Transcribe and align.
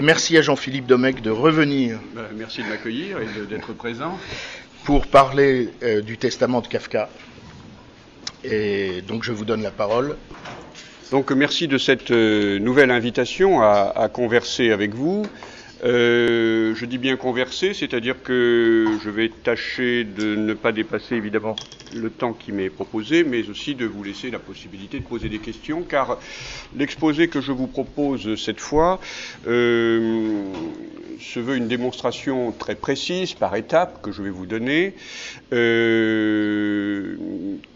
Merci 0.00 0.38
à 0.38 0.42
Jean-Philippe 0.42 0.86
Domecq 0.86 1.22
de 1.22 1.30
revenir. 1.30 1.98
Ben, 2.14 2.22
merci 2.36 2.62
de 2.62 2.68
m'accueillir 2.68 3.18
et 3.18 3.46
d'être 3.48 3.72
présent. 3.72 4.16
Pour 4.84 5.08
parler 5.08 5.70
euh, 5.82 6.02
du 6.02 6.16
testament 6.16 6.60
de 6.60 6.68
Kafka. 6.68 7.08
Et 8.44 9.02
donc 9.08 9.24
je 9.24 9.32
vous 9.32 9.44
donne 9.44 9.60
la 9.60 9.72
parole. 9.72 10.16
Donc 11.10 11.32
merci 11.32 11.66
de 11.66 11.78
cette 11.78 12.12
euh, 12.12 12.60
nouvelle 12.60 12.92
invitation 12.92 13.60
à, 13.60 13.92
à, 13.96 14.08
converser 14.08 14.70
avec 14.70 14.94
vous. 14.94 15.26
Euh, 15.84 16.74
je 16.74 16.84
dis 16.86 16.98
bien 16.98 17.16
converser, 17.16 17.72
c'est-à-dire 17.72 18.22
que 18.22 18.98
je 19.02 19.10
vais 19.10 19.28
tâcher 19.28 20.04
de 20.04 20.34
ne 20.34 20.54
pas 20.54 20.72
dépasser 20.72 21.14
évidemment 21.14 21.54
le 21.94 22.10
temps 22.10 22.32
qui 22.32 22.52
m'est 22.52 22.68
proposé, 22.68 23.24
mais 23.24 23.48
aussi 23.48 23.74
de 23.74 23.86
vous 23.86 24.02
laisser 24.02 24.30
la 24.30 24.38
possibilité 24.38 24.98
de 24.98 25.04
poser 25.04 25.28
des 25.28 25.38
questions, 25.38 25.82
car 25.82 26.18
l'exposé 26.76 27.28
que 27.28 27.40
je 27.40 27.52
vous 27.52 27.66
propose 27.66 28.34
cette 28.34 28.60
fois 28.60 29.00
euh, 29.46 30.42
se 31.18 31.40
veut 31.40 31.56
une 31.56 31.68
démonstration 31.68 32.52
très 32.52 32.74
précise 32.74 33.32
par 33.32 33.56
étapes 33.56 34.02
que 34.02 34.12
je 34.12 34.22
vais 34.22 34.30
vous 34.30 34.44
donner, 34.44 34.94
euh, 35.52 37.16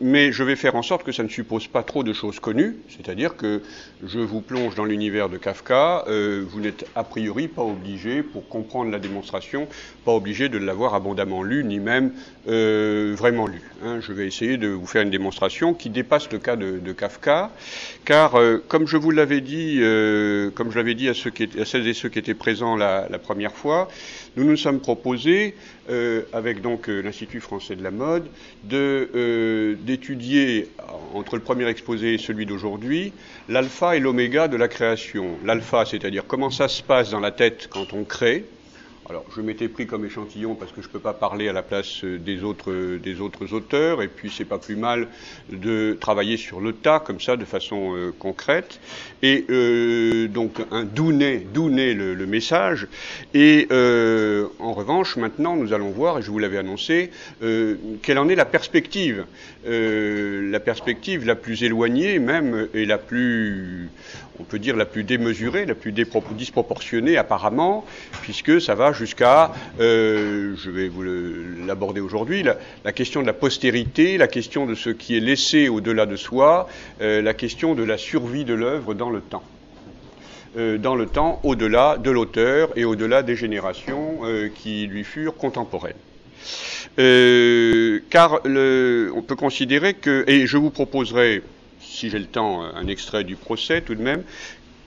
mais 0.01 0.31
je 0.31 0.45
vais 0.45 0.57
faire 0.57 0.75
en 0.75 0.83
sorte 0.83 1.05
que 1.05 1.12
ça 1.12 1.23
ne 1.23 1.29
suppose 1.29 1.67
pas 1.67 1.83
trop 1.83 2.03
de 2.03 2.12
choses 2.12 2.39
connues, 2.39 2.77
c'est-à-dire 2.91 3.37
que 3.37 3.62
je 4.05 4.19
vous 4.19 4.43
plonge 4.43 4.75
dans 4.75 4.84
l'univers 4.84 5.29
de 5.29 5.39
Kafka, 5.39 6.05
vous 6.07 6.61
n'êtes 6.61 6.84
a 6.95 7.05
priori 7.05 7.48
pas 7.48 7.62
obligé, 7.62 7.92
pour 8.33 8.49
comprendre 8.49 8.91
la 8.91 8.99
démonstration, 8.99 9.69
pas 10.05 10.13
obligé 10.13 10.49
de 10.49 10.59
l'avoir 10.59 10.95
abondamment 10.95 11.43
lu, 11.43 11.65
ni 11.65 11.79
même 11.79 12.13
euh, 12.49 13.15
vraiment 13.17 13.47
lu. 13.47 13.61
Hein. 13.85 14.01
Je 14.01 14.13
vais 14.13 14.27
essayer 14.27 14.57
de 14.57 14.69
vous 14.69 14.87
faire 14.87 15.03
une 15.03 15.11
démonstration 15.11 15.75
qui 15.75 15.91
dépasse 15.91 16.31
le 16.33 16.39
cas 16.39 16.57
de, 16.57 16.93
Kafka, 16.93 17.51
car 18.05 18.37
euh, 18.37 18.63
comme 18.69 18.87
je 18.87 18.97
vous 18.97 19.11
l'avais 19.11 19.41
dit, 19.41 19.79
euh, 19.81 20.51
comme 20.51 20.71
je 20.71 20.77
l'avais 20.77 20.95
dit 20.95 21.09
à, 21.09 21.15
celles 21.15 21.87
et 21.87 21.95
ceux 21.95 22.09
qui 22.09 22.19
étaient 22.19 22.35
présents 22.35 22.77
la, 22.77 23.07
la 23.11 23.19
première 23.19 23.53
fois, 23.53 23.89
nous 24.37 24.45
nous 24.45 24.57
sommes 24.57 24.81
proposés, 24.81 25.55
avec 26.33 26.62
donc 26.62 26.87
l'Institut 26.87 27.41
français 27.41 27.77
de 27.77 27.83
la 27.83 27.91
mode, 27.91 28.25
d'étudier 28.65 30.71
entre 31.12 31.37
le 31.37 31.43
premier 31.43 31.67
exposé 31.67 32.15
et 32.15 32.19
celui 32.19 32.47
d'aujourd'hui 32.47 33.12
l'alpha 33.49 33.97
et 33.97 34.01
l'oméga 34.01 34.49
de 34.49 34.56
la 34.56 34.69
création. 34.69 35.37
L'alpha, 35.45 35.84
c'est-à-dire 35.84 36.25
comment 36.27 36.51
ça 36.51 36.69
se 36.69 36.83
passe 36.83 37.11
dans 37.11 37.21
la 37.21 37.31
tête 37.31 37.69
quand 37.71 37.81
on 37.92 38.05
crée, 38.05 38.44
alors, 39.11 39.25
je 39.36 39.41
m'étais 39.41 39.66
pris 39.69 39.86
comme 39.86 40.05
échantillon 40.05 40.55
parce 40.55 40.70
que 40.70 40.80
je 40.80 40.86
ne 40.86 40.92
peux 40.92 41.00
pas 41.00 41.12
parler 41.12 41.48
à 41.48 41.52
la 41.52 41.62
place 41.62 42.05
des 42.05 42.44
autres, 42.44 42.97
des 42.98 43.20
autres 43.20 43.52
auteurs, 43.52 44.00
et 44.00 44.06
puis 44.06 44.33
c'est 44.34 44.44
pas 44.44 44.58
plus 44.58 44.77
mal 44.77 45.08
de 45.50 45.98
travailler 46.00 46.36
sur 46.36 46.60
le 46.60 46.72
tas 46.72 47.00
comme 47.00 47.20
ça, 47.20 47.36
de 47.36 47.44
façon 47.44 47.97
euh, 47.97 48.14
concrète. 48.16 48.78
Et 49.22 49.44
euh, 49.50 50.28
donc, 50.28 50.60
un 50.70 50.84
d'où 50.84 51.10
naît, 51.12 51.44
le, 51.53 52.27
message. 52.27 52.86
Et 53.34 53.66
euh, 53.72 54.47
en 54.60 54.72
revanche, 54.72 55.16
maintenant, 55.16 55.56
nous 55.56 55.72
allons 55.72 55.91
voir, 55.91 56.19
et 56.19 56.22
je 56.22 56.30
vous 56.30 56.38
l'avais 56.38 56.58
annoncé, 56.58 57.10
euh, 57.42 57.75
quelle 58.03 58.19
en 58.19 58.28
est 58.28 58.36
la 58.36 58.44
perspective, 58.44 59.27
euh, 59.66 60.50
la 60.50 60.60
perspective 60.60 61.27
la 61.27 61.34
plus 61.34 61.64
éloignée 61.64 62.19
même 62.19 62.69
et 62.72 62.84
la 62.84 62.98
plus, 62.98 63.91
on 64.41 64.44
peut 64.44 64.58
dire 64.58 64.77
la 64.77 64.86
plus 64.86 65.05
démesurée, 65.05 65.66
la 65.66 65.75
plus 65.75 65.92
disproportionnée 65.92 67.16
apparemment, 67.16 67.84
puisque 68.22 68.61
ça 68.61 68.75
va 68.75 68.92
jusqu'à, 68.92 69.52
euh, 69.80 70.55
je 70.56 70.70
vais 70.70 70.88
vous 70.88 71.02
l'aborder 71.66 72.00
aujourd'hui, 72.00 72.42
la, 72.42 72.92
question 72.92 73.22
de 73.22 73.27
la 73.27 73.33
postérité, 73.33 74.16
la 74.16 74.28
question 74.28 74.66
de 74.66 74.75
ce 74.75 74.91
qui 74.91 75.16
est 75.16 75.20
laissé 75.20 75.69
au-delà 75.69 76.06
de 76.06 76.16
soi, 76.16 76.69
euh, 77.00 77.20
la 77.22 77.34
question 77.34 77.75
de 77.75 77.83
la 77.83 77.98
survie 77.98 78.44
de 78.44 78.55
l'œuvre 78.55 78.94
dans 78.94 79.10
le 79.10 79.20
temps. 79.20 79.42
Euh, 80.56 80.77
dans 80.77 80.94
le 80.94 81.06
temps, 81.06 81.41
au-delà 81.44 81.97
de 81.97 82.10
l'auteur 82.10 82.70
et 82.77 82.84
au-delà 82.84 83.22
des 83.22 83.36
générations 83.36 84.20
qui 84.55 84.86
lui 84.86 85.05
furent 85.05 85.36
contemporaines. 85.36 85.94
Car 88.10 88.41
on 88.44 89.22
peut 89.22 89.36
considérer 89.36 89.94
que, 89.94 90.25
et 90.26 90.47
je 90.47 90.56
vous 90.56 90.71
proposerai 90.71 91.42
si 91.92 92.10
j'ai 92.10 92.19
le 92.19 92.26
temps, 92.26 92.62
un 92.62 92.86
extrait 92.86 93.25
du 93.25 93.36
procès 93.36 93.82
tout 93.82 93.94
de 93.94 94.03
même, 94.03 94.25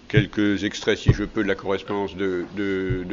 quelques 0.08 0.64
extraits, 0.64 0.98
si 0.98 1.14
je 1.14 1.24
peux, 1.24 1.44
de 1.44 1.48
la 1.48 1.56
correspondance 1.56 2.16
de, 2.16 2.46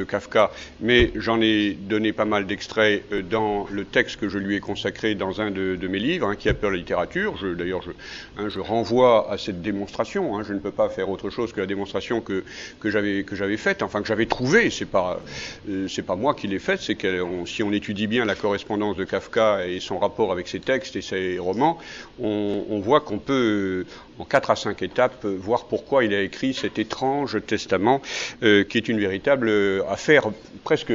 Kafka, 0.08 0.50
mais 0.80 1.12
j'en 1.14 1.40
ai 1.40 1.72
donné 1.72 2.12
pas 2.12 2.24
mal 2.24 2.46
d'extraits 2.46 3.04
dans 3.30 3.66
le 3.70 3.84
texte 3.84 4.18
que 4.18 4.28
je 4.28 4.38
lui 4.38 4.56
ai 4.56 4.60
consacré 4.60 5.14
dans 5.14 5.40
un 5.40 5.50
de, 5.50 5.88
mes 5.88 5.98
livres, 5.98 6.28
hein, 6.28 6.36
qui 6.36 6.48
a 6.48 6.54
peur 6.54 6.70
la 6.70 6.76
littérature. 6.76 7.34
D'ailleurs, 7.56 7.82
je, 7.82 7.90
hein, 8.38 8.48
je, 8.48 8.60
renvoie 8.60 9.30
à 9.30 9.38
cette 9.38 9.62
démonstration. 9.62 10.36
Hein, 10.36 10.44
je 10.46 10.52
ne 10.52 10.58
peux 10.58 10.70
pas 10.70 10.88
faire 10.88 11.08
autre 11.08 11.30
chose 11.30 11.52
que 11.52 11.60
la 11.60 11.66
démonstration 11.66 12.20
que, 12.20 12.44
que 12.80 12.90
j'avais 12.90 13.56
faite, 13.56 13.82
enfin 13.82 14.00
que 14.00 14.08
j'avais 14.08 14.26
trouvée. 14.26 14.70
C'est 14.70 14.86
pas 14.86 15.20
euh, 15.68 15.86
c'est 15.88 16.02
pas 16.02 16.16
moi 16.16 16.34
qui 16.34 16.48
l'ai 16.48 16.58
faite, 16.58 16.80
c'est 16.80 16.94
que 16.94 17.24
si 17.46 17.62
on 17.62 17.72
étudie 17.72 18.06
bien 18.06 18.24
la 18.24 18.34
correspondance 18.34 18.96
de 18.96 19.04
Kafka 19.04 19.66
et 19.66 19.80
son 19.80 19.98
rapport 19.98 20.32
avec 20.32 20.48
ses 20.48 20.60
textes 20.60 20.96
et 20.96 21.02
ses 21.02 21.38
romans, 21.38 21.78
on, 22.20 22.80
voit 22.80 23.00
qu'on 23.00 23.18
peut 23.18 23.84
en 24.18 24.24
quatre 24.24 24.50
à 24.50 24.56
cinq 24.56 24.82
étapes 24.82 25.24
voir 25.24 25.66
pourquoi 25.66 26.04
il 26.04 26.14
a 26.14 26.20
écrit 26.20 26.54
cet 26.54 26.78
étrange 26.82 27.38
testament 27.46 28.02
euh, 28.42 28.64
qui 28.64 28.76
est 28.78 28.88
une 28.88 29.00
véritable 29.00 29.50
affaire 29.88 30.24
presque 30.64 30.92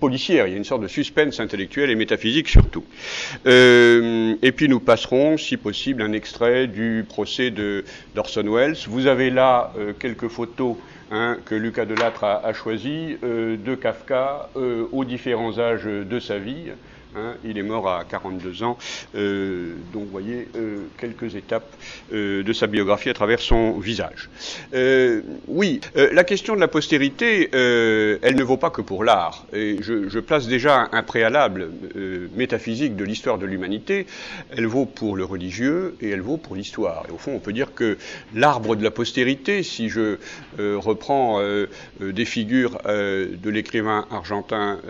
policière. 0.00 0.46
Il 0.46 0.52
y 0.52 0.54
a 0.54 0.56
une 0.56 0.64
sorte 0.64 0.82
de 0.82 0.88
suspense 0.88 1.40
intellectuel 1.40 1.90
et 1.90 1.94
métaphysique 1.94 2.48
surtout. 2.48 2.84
Euh, 3.46 4.34
et 4.42 4.52
puis 4.52 4.68
nous 4.68 4.80
passerons, 4.80 5.36
si 5.36 5.56
possible, 5.56 6.02
un 6.02 6.12
extrait 6.12 6.66
du 6.66 7.04
procès 7.06 7.52
d'Orson 8.14 8.48
Welles. 8.48 8.76
Vous 8.88 9.06
avez 9.06 9.30
là 9.30 9.72
euh, 9.78 9.92
quelques 9.98 10.28
photos 10.28 10.76
Hein, 11.12 11.38
que 11.44 11.54
Lucas 11.54 11.84
Delattre 11.84 12.24
a, 12.24 12.42
a 12.44 12.52
euh, 12.52 13.56
de 13.56 13.74
Kafka 13.76 14.48
euh, 14.56 14.88
aux 14.90 15.04
différents 15.04 15.56
âges 15.60 15.84
de 15.84 16.18
sa 16.18 16.38
vie. 16.38 16.72
Hein, 17.14 17.34
il 17.44 17.56
est 17.56 17.62
mort 17.62 17.88
à 17.88 18.04
42 18.04 18.62
ans, 18.62 18.76
euh, 19.14 19.74
donc 19.94 20.04
vous 20.04 20.10
voyez 20.10 20.48
euh, 20.56 20.80
quelques 20.98 21.34
étapes 21.34 21.74
euh, 22.12 22.42
de 22.42 22.52
sa 22.52 22.66
biographie 22.66 23.08
à 23.08 23.14
travers 23.14 23.40
son 23.40 23.78
visage. 23.78 24.28
Euh, 24.74 25.22
oui, 25.48 25.80
la 25.94 26.24
question 26.24 26.54
de 26.54 26.60
la 26.60 26.68
postérité, 26.68 27.48
elle 27.52 28.36
ne 28.36 28.42
vaut 28.42 28.56
pas 28.56 28.70
que 28.70 28.82
pour 28.82 29.04
l'art. 29.04 29.46
Et 29.52 29.78
je, 29.80 30.08
je, 30.08 30.18
place 30.18 30.46
déjà 30.46 30.88
un, 30.92 31.02
préalable 31.02 31.70
métaphysique 32.34 32.96
de 32.96 33.04
l'histoire 33.04 33.38
de 33.38 33.46
l'humanité. 33.46 34.06
Elle 34.50 34.66
vaut 34.66 34.86
pour 34.86 35.16
le 35.16 35.24
religieux 35.24 35.96
et 36.00 36.10
elle 36.10 36.20
vaut 36.20 36.36
pour 36.36 36.56
l'histoire. 36.56 37.04
Et 37.08 37.12
au 37.12 37.18
fond, 37.18 37.32
on 37.34 37.38
peut 37.38 37.52
dire 37.52 37.74
que 37.74 37.96
l'arbre 38.34 38.76
de 38.76 38.84
la 38.84 38.90
postérité, 38.90 39.62
si 39.62 39.88
je 39.88 40.18
reprends 40.58 41.40
des 42.00 42.24
figures 42.24 42.78
de 42.84 43.50
l'écrivain 43.50 44.06
argentin 44.10 44.80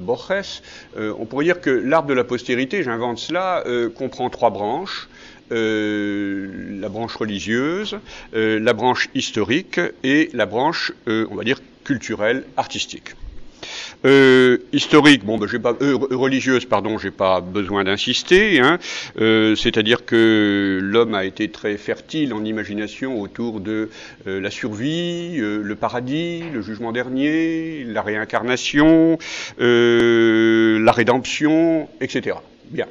Borges, 0.00 0.62
on 0.96 1.24
pourrait 1.24 1.44
dire 1.44 1.55
que 1.56 1.70
l'arbre 1.70 2.08
de 2.08 2.14
la 2.14 2.24
postérité, 2.24 2.82
j'invente 2.82 3.18
cela, 3.18 3.62
euh, 3.66 3.88
comprend 3.90 4.30
trois 4.30 4.50
branches. 4.50 5.08
Euh, 5.52 6.80
la 6.80 6.88
branche 6.88 7.14
religieuse, 7.14 7.98
euh, 8.34 8.58
la 8.58 8.72
branche 8.72 9.08
historique 9.14 9.80
et 10.02 10.28
la 10.32 10.44
branche, 10.44 10.92
on 11.06 11.34
va 11.36 11.44
dire, 11.44 11.60
culturelle, 11.84 12.44
artistique. 12.56 13.14
Euh, 14.04 14.58
historique, 14.72 15.24
bon, 15.24 15.38
ben, 15.38 15.48
j'ai 15.48 15.58
pas 15.58 15.74
euh, 15.80 15.96
religieuse, 16.10 16.64
pardon, 16.64 16.98
j'ai 16.98 17.10
pas 17.10 17.40
besoin 17.40 17.84
d'insister. 17.84 18.60
Hein, 18.60 18.78
euh, 19.20 19.56
C'est-à-dire 19.56 20.04
que 20.04 20.78
l'homme 20.82 21.14
a 21.14 21.24
été 21.24 21.48
très 21.48 21.76
fertile 21.76 22.34
en 22.34 22.44
imagination 22.44 23.20
autour 23.20 23.60
de 23.60 23.90
la 24.26 24.50
survie, 24.50 25.36
le 25.38 25.74
paradis, 25.74 26.42
le 26.52 26.62
jugement 26.62 26.92
dernier, 26.92 27.84
la 27.84 28.02
réincarnation, 28.02 29.18
la 29.58 30.92
rédemption, 30.92 31.88
etc. 32.00 32.36
Bien. 32.70 32.86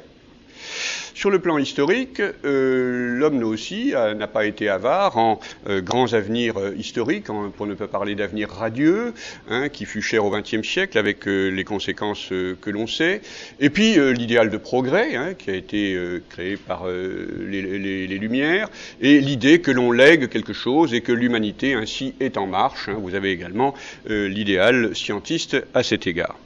Sur 1.16 1.30
le 1.30 1.38
plan 1.38 1.56
historique, 1.56 2.20
euh, 2.44 3.16
l'homme 3.16 3.42
aussi 3.42 3.94
n'a 3.94 4.26
pas 4.26 4.44
été 4.44 4.68
avare 4.68 5.16
en 5.16 5.40
euh, 5.66 5.80
grands 5.80 6.12
avenirs 6.12 6.58
euh, 6.58 6.74
historiques, 6.76 7.28
pour 7.56 7.66
ne 7.66 7.72
pas 7.72 7.88
parler 7.88 8.14
d'avenir 8.14 8.50
radieux, 8.50 9.14
hein, 9.48 9.70
qui 9.70 9.86
fut 9.86 10.02
cher 10.02 10.26
au 10.26 10.30
XXe 10.30 10.60
siècle 10.60 10.98
avec 10.98 11.24
les 11.24 11.64
conséquences 11.64 12.28
que 12.28 12.70
l'on 12.70 12.86
sait. 12.86 13.22
Et 13.60 13.70
puis 13.70 13.94
l'idéal 14.12 14.50
de 14.50 14.58
progrès, 14.58 15.16
hein, 15.16 15.32
qui 15.32 15.48
a 15.48 15.54
été 15.54 15.98
créé 16.28 16.58
par 16.58 16.86
les, 16.86 18.18
Lumières, 18.18 18.68
et 19.00 19.18
l'idée 19.18 19.62
que 19.62 19.70
l'on 19.70 19.92
lègue 19.92 20.28
quelque 20.28 20.52
chose 20.52 20.92
et 20.92 21.00
que 21.00 21.12
l'humanité 21.12 21.72
ainsi 21.72 22.14
est 22.20 22.36
en 22.36 22.46
marche. 22.46 22.90
Hein. 22.90 22.96
Vous 23.00 23.14
avez 23.14 23.30
également 23.30 23.72
l'idéal 24.06 24.94
scientiste 24.94 25.56
à 25.72 25.82
cet 25.82 26.06
égard. 26.06 26.36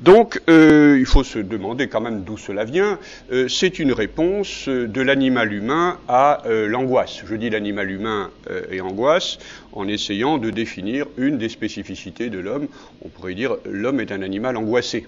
Donc, 0.00 0.40
euh, 0.48 0.96
il 0.98 1.04
faut 1.04 1.24
se 1.24 1.38
demander 1.38 1.88
quand 1.88 2.00
même 2.00 2.22
d'où 2.24 2.38
cela 2.38 2.64
vient. 2.64 2.98
Euh, 3.32 3.48
c'est 3.48 3.78
une 3.78 3.92
réponse 3.92 4.68
de 4.68 5.00
l'animal 5.02 5.52
humain 5.52 5.98
à 6.08 6.42
euh, 6.46 6.66
l'angoisse. 6.66 7.22
Je 7.26 7.34
dis 7.34 7.50
l'animal 7.50 7.90
humain 7.90 8.30
et 8.70 8.80
angoisse 8.80 9.38
en 9.72 9.86
essayant 9.86 10.38
de 10.38 10.50
définir 10.50 11.06
une 11.18 11.38
des 11.38 11.48
spécificités 11.48 12.30
de 12.30 12.38
l'homme. 12.38 12.68
On 13.04 13.08
pourrait 13.08 13.34
dire 13.34 13.56
l'homme 13.66 14.00
est 14.00 14.12
un 14.12 14.22
animal 14.22 14.56
angoissé. 14.56 15.06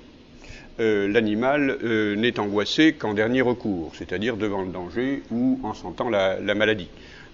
l'animal 0.78 1.78
n'est 2.16 2.38
angoissé 2.40 2.92
qu'en 2.92 3.14
dernier 3.14 3.40
recours, 3.40 3.92
c'est-à-dire 3.96 4.36
devant 4.36 4.62
le 4.62 4.72
danger 4.72 5.22
ou 5.30 5.60
en 5.62 5.74
sentant 5.74 6.08
la 6.08 6.54
maladie. 6.54 6.88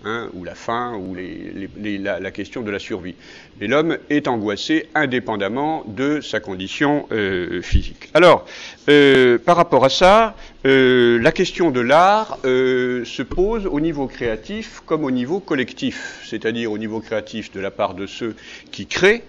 Hein, 0.04 0.28
ou 0.34 0.44
la 0.44 0.54
faim, 0.54 0.94
ou 0.96 1.14
la, 1.14 2.30
question 2.30 2.62
de 2.62 2.70
la 2.70 2.78
survie. 2.78 3.14
Mais 3.60 3.66
l'homme 3.66 3.98
est 4.10 4.28
angoissé 4.28 4.88
indépendamment 4.94 5.84
de 5.86 6.20
sa 6.20 6.40
condition 6.40 7.06
euh, 7.12 7.62
physique. 7.62 8.10
Alors, 8.14 8.46
euh, 8.88 9.38
par 9.38 9.56
rapport 9.56 9.84
à 9.84 9.88
ça, 9.88 10.36
euh, 10.66 11.18
la 11.20 11.32
question 11.32 11.70
de 11.70 11.80
l'art 11.80 12.38
se 12.42 13.22
pose 13.22 13.66
au 13.66 13.80
niveau 13.80 14.06
créatif 14.06 14.82
comme 14.86 15.04
au 15.04 15.10
niveau 15.10 15.40
collectif, 15.40 16.20
c'est-à-dire 16.24 16.72
au 16.72 16.78
niveau 16.78 17.00
créatif 17.00 17.52
de 17.52 17.60
la 17.60 17.70
part 17.70 17.94
de 17.94 18.06
ceux 18.06 18.34
qui 18.70 18.86
créent, 18.86 19.22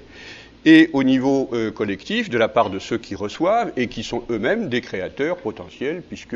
et 0.65 0.89
au 0.93 1.03
niveau 1.03 1.49
euh, 1.53 1.71
collectif 1.71 2.29
de 2.29 2.37
la 2.37 2.47
part 2.47 2.69
de 2.69 2.79
ceux 2.79 2.97
qui 2.97 3.15
reçoivent 3.15 3.71
et 3.77 3.87
qui 3.87 4.03
sont 4.03 4.23
eux-mêmes 4.29 4.69
des 4.69 4.81
créateurs 4.81 5.37
potentiels, 5.37 6.01
puisque 6.07 6.35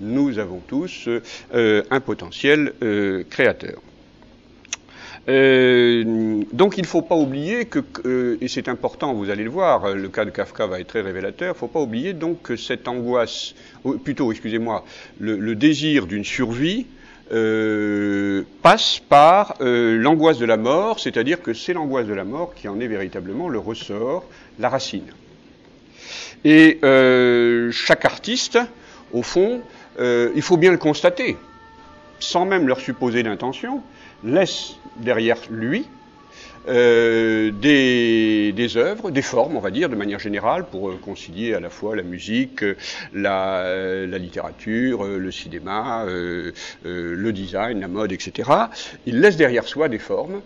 nous 0.00 0.38
avons 0.38 0.60
tous 0.66 1.08
euh, 1.54 1.82
un 1.90 2.00
potentiel 2.00 2.72
euh, 2.82 3.24
créateur. 3.28 3.80
donc 5.26 6.76
il 6.78 6.82
ne 6.82 6.86
faut 6.86 7.02
pas 7.02 7.14
oublier 7.14 7.66
que, 7.66 8.38
et 8.40 8.48
c'est 8.48 8.68
important, 8.68 9.14
vous 9.14 9.30
allez 9.30 9.44
le 9.44 9.50
voir, 9.50 9.94
le 9.94 10.08
cas 10.08 10.24
de 10.24 10.30
Kafka 10.30 10.66
va 10.66 10.80
être 10.80 10.88
très 10.88 11.02
révélateur, 11.02 11.48
il 11.48 11.56
ne 11.56 11.58
faut 11.58 11.68
pas 11.68 11.80
oublier 11.80 12.14
donc 12.14 12.42
que 12.42 12.56
cette 12.56 12.88
angoisse, 12.88 13.54
plutôt, 14.02 14.32
excusez-moi, 14.32 14.84
le 15.20 15.54
désir 15.54 16.06
d'une 16.06 16.24
survie 16.24 16.86
euh, 17.32 18.42
passe 18.62 19.00
par 19.08 19.54
euh, 19.60 19.96
l'angoisse 19.96 20.38
de 20.38 20.46
la 20.46 20.56
mort, 20.56 20.98
c'est-à-dire 20.98 21.42
que 21.42 21.54
c'est 21.54 21.72
l'angoisse 21.72 22.06
de 22.06 22.14
la 22.14 22.24
mort 22.24 22.54
qui 22.54 22.66
en 22.66 22.80
est 22.80 22.88
véritablement 22.88 23.48
le 23.48 23.58
ressort, 23.58 24.24
la 24.58 24.68
racine. 24.68 25.06
Et 26.44 26.78
euh, 26.82 27.70
chaque 27.70 28.04
artiste, 28.04 28.58
au 29.12 29.22
fond, 29.22 29.62
il 29.98 30.40
faut 30.40 30.56
bien 30.56 30.70
le 30.70 30.78
constater, 30.78 31.36
sans 32.20 32.46
même 32.46 32.66
leur 32.66 32.80
supposer 32.80 33.22
d'intention, 33.22 33.82
laisse 34.24 34.76
derrière 34.96 35.36
lui 35.50 35.86
euh, 36.68 37.50
des, 37.50 38.76
œuvres, 38.76 39.10
des 39.10 39.22
formes, 39.22 39.56
on 39.56 39.60
va 39.60 39.70
dire, 39.70 39.88
de 39.88 39.96
manière 39.96 40.18
générale, 40.18 40.66
pour 40.70 40.90
euh, 40.90 40.98
concilier 41.02 41.54
à 41.54 41.60
la 41.60 41.70
fois 41.70 41.96
la 41.96 42.02
musique, 42.02 42.62
la, 43.14 44.06
la 44.06 44.18
littérature, 44.18 45.04
euh, 45.04 45.18
le 45.18 45.30
cinéma, 45.32 46.04
le 46.06 47.30
design, 47.30 47.80
la 47.80 47.88
mode, 47.88 48.12
etc. 48.12 48.50
Il 49.06 49.20
laisse 49.20 49.36
derrière 49.36 49.66
soi 49.66 49.88
des 49.88 49.98
formes 49.98 50.42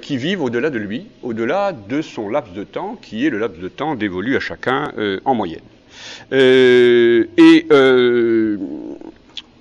qui 0.00 0.16
vivent 0.16 0.42
au-delà 0.42 0.70
de 0.70 0.78
lui, 0.78 1.06
au-delà 1.22 1.72
de 1.72 2.02
son 2.02 2.28
laps 2.28 2.52
de 2.54 2.64
temps, 2.64 2.96
qui 3.00 3.26
est 3.26 3.30
le 3.30 3.38
laps 3.38 3.60
de 3.60 3.68
temps 3.68 3.94
dévolu 3.94 4.36
à 4.36 4.40
chacun 4.40 4.92
en 5.24 5.34
moyenne. 5.34 5.60
et 6.32 7.66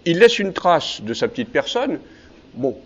il 0.05 0.19
laisse 0.19 0.39
une 0.39 0.53
trace 0.53 1.01
de 1.01 1.13
sa 1.13 1.27
petite 1.27 1.49
personne. 1.49 1.99
Bon, 2.55 2.77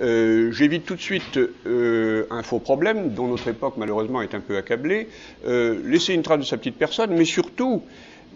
euh, 0.00 0.50
j'évite 0.52 0.86
tout 0.86 0.94
de 0.94 1.00
suite 1.00 1.38
euh, 1.66 2.26
un 2.30 2.42
faux 2.42 2.58
problème 2.58 3.10
dont 3.10 3.28
notre 3.28 3.48
époque 3.48 3.74
malheureusement 3.76 4.22
est 4.22 4.34
un 4.34 4.40
peu 4.40 4.56
accablée. 4.56 5.08
Euh, 5.46 5.80
laisser 5.84 6.14
une 6.14 6.22
trace 6.22 6.38
de 6.38 6.44
sa 6.44 6.56
petite 6.56 6.76
personne, 6.76 7.14
mais 7.14 7.24
surtout 7.24 7.82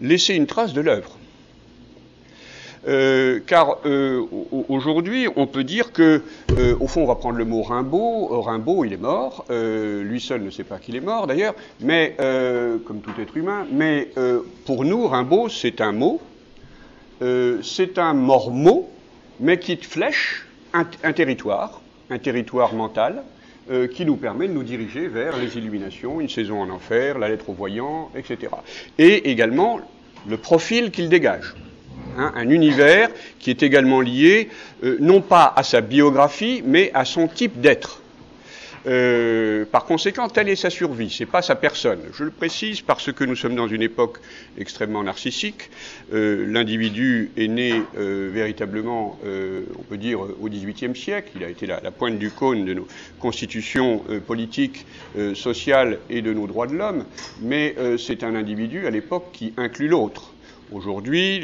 laisser 0.01 0.35
une 0.35 0.45
trace 0.45 0.73
de 0.73 0.81
l'œuvre. 0.81 1.17
car 3.47 3.79
aujourd'hui, 4.69 5.27
on 5.35 5.47
peut 5.47 5.65
dire 5.65 5.91
que, 5.91 6.21
au 6.79 6.87
fond, 6.87 7.01
on 7.01 7.07
va 7.07 7.15
prendre 7.15 7.37
le 7.37 7.43
mot 7.43 7.61
Rimbaud. 7.61 8.41
Rimbaud, 8.41 8.85
il 8.85 8.93
est 8.93 9.01
mort. 9.01 9.45
lui 9.49 10.21
seul 10.21 10.43
ne 10.43 10.51
sait 10.51 10.63
pas 10.63 10.77
qu'il 10.77 10.95
est 10.95 11.01
mort, 11.01 11.27
d'ailleurs. 11.27 11.55
Mais 11.81 12.15
comme 12.85 13.01
tout 13.01 13.11
être 13.19 13.35
humain. 13.35 13.65
Mais 13.71 14.09
pour 14.65 14.85
nous, 14.85 15.07
Rimbaud, 15.07 15.49
c'est 15.49 15.81
un 15.81 15.91
mot. 15.91 16.21
c'est 17.19 17.97
un 17.97 18.13
mort-mot, 18.13 18.87
mais 19.39 19.59
qui 19.59 19.75
flèche 19.77 20.46
un, 21.03 21.13
territoire, 21.13 21.81
un 22.09 22.17
territoire 22.17 22.73
mental, 22.73 23.23
euh, 23.69 23.87
qui 23.87 24.05
nous 24.05 24.15
permet 24.15 24.47
de 24.47 24.53
nous 24.53 24.63
diriger 24.63 25.07
vers 25.07 25.37
les 25.37 25.57
illuminations, 25.57 26.21
une 26.21 26.29
saison 26.29 26.61
en 26.61 26.69
enfer, 26.69 27.17
la 27.17 27.29
lettre 27.29 27.49
au 27.49 27.53
voyant, 27.53 28.09
etc. 28.15 28.51
Et 28.97 29.29
également 29.29 29.79
le 30.27 30.37
profil 30.37 30.91
qu'il 30.91 31.09
dégage. 31.09 31.53
Hein, 32.17 32.31
un 32.35 32.49
univers 32.49 33.09
qui 33.39 33.49
est 33.49 33.63
également 33.63 34.01
lié 34.01 34.49
euh, 34.83 34.97
non 34.99 35.21
pas 35.21 35.51
à 35.55 35.63
sa 35.63 35.81
biographie, 35.81 36.63
mais 36.65 36.91
à 36.93 37.05
son 37.05 37.27
type 37.27 37.59
d'être. 37.59 38.01
Euh, 38.87 39.65
par 39.65 39.85
conséquent, 39.85 40.29
telle 40.29 40.47
est 40.47 40.55
sa 40.55 40.69
survie, 40.69 41.09
c'est 41.09 41.25
pas 41.25 41.41
sa 41.41 41.55
personne. 41.55 41.99
Je 42.13 42.23
le 42.23 42.31
précise 42.31 42.81
parce 42.81 43.11
que 43.11 43.23
nous 43.25 43.35
sommes 43.35 43.55
dans 43.55 43.67
une 43.67 43.81
époque 43.81 44.19
extrêmement 44.57 45.03
narcissique. 45.03 45.69
Euh, 46.13 46.45
l'individu 46.47 47.31
est 47.35 47.49
né 47.49 47.81
euh, 47.97 48.29
véritablement, 48.31 49.19
on 49.23 49.83
peut 49.83 49.97
dire, 49.97 50.19
au 50.21 50.49
XVIIIe 50.49 50.95
siècle. 50.95 51.31
Il 51.35 51.43
a 51.43 51.49
été 51.49 51.65
la, 51.65 51.79
pointe 51.91 52.17
du 52.17 52.31
cône 52.31 52.65
de 52.65 52.73
nos 52.73 52.87
constitutions 53.19 54.03
politiques, 54.25 54.85
sociales 55.33 55.99
et 56.09 56.21
de 56.21 56.33
nos 56.33 56.47
droits 56.47 56.67
de 56.67 56.75
l'homme. 56.75 57.05
Mais 57.41 57.75
c'est 57.97 58.23
un 58.23 58.35
individu 58.35 58.87
à 58.87 58.89
l'époque 58.89 59.29
qui 59.33 59.53
inclut 59.57 59.87
l'autre. 59.87 60.33
Aujourd'hui, 60.71 61.41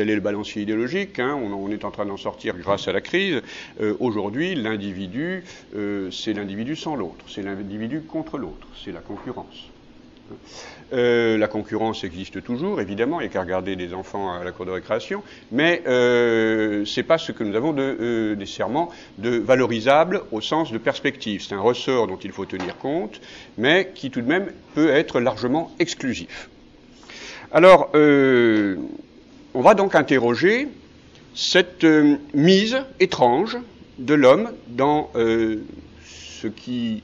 tel 0.00 0.08
est 0.08 0.14
le 0.14 0.22
balancier 0.22 0.62
idéologique, 0.62 1.18
hein, 1.18 1.38
on, 1.38 1.70
est 1.70 1.84
en 1.84 1.90
train 1.90 2.06
d'en 2.06 2.16
sortir 2.16 2.56
grâce 2.56 2.88
à 2.88 2.92
la 2.92 3.02
crise. 3.02 3.42
Euh, 3.82 3.94
aujourd'hui, 4.00 4.54
l'individu, 4.54 5.44
euh, 5.76 6.10
c'est 6.10 6.32
l'individu 6.32 6.74
sans 6.74 6.96
l'autre, 6.96 7.22
c'est 7.28 7.42
l'individu 7.42 8.00
contre 8.00 8.38
l'autre, 8.38 8.66
c'est 8.82 8.92
la 8.92 9.00
concurrence. 9.00 9.68
Euh, 10.94 11.36
la 11.36 11.48
concurrence 11.48 12.02
existe 12.02 12.42
toujours, 12.42 12.80
évidemment, 12.80 13.20
il 13.20 13.24
n'y 13.24 13.28
a 13.28 13.32
qu'à 13.32 13.42
regarder 13.42 13.76
des 13.76 13.92
enfants 13.92 14.32
à 14.32 14.42
la 14.42 14.52
cour 14.52 14.64
de 14.64 14.70
récréation, 14.70 15.22
mais 15.52 15.82
ce 15.84 16.96
n'est 16.96 17.06
pas 17.06 17.18
ce 17.18 17.32
que 17.32 17.44
nous 17.44 17.54
avons 17.54 17.74
de, 17.74 18.34
nécessairement 18.38 18.88
de 19.18 19.36
valorisable 19.36 20.22
au 20.32 20.40
sens 20.40 20.72
de 20.72 20.78
perspective. 20.78 21.42
C'est 21.46 21.54
un 21.54 21.60
ressort 21.60 22.06
dont 22.06 22.16
il 22.16 22.32
faut 22.32 22.46
tenir 22.46 22.78
compte, 22.78 23.20
mais 23.58 23.92
qui 23.94 24.10
tout 24.10 24.22
de 24.22 24.28
même 24.28 24.50
peut 24.74 24.88
être 24.88 25.20
largement 25.20 25.70
exclusif. 25.78 26.48
Alors, 27.52 27.90
on 29.54 29.62
va 29.62 29.74
donc 29.74 29.94
interroger 29.94 30.68
cette 31.34 31.84
euh, 31.84 32.16
mise 32.34 32.78
étrange 32.98 33.58
de 33.98 34.14
l'homme 34.14 34.50
dans 34.68 35.10
euh, 35.16 35.62
ce 36.04 36.46
qui 36.46 37.02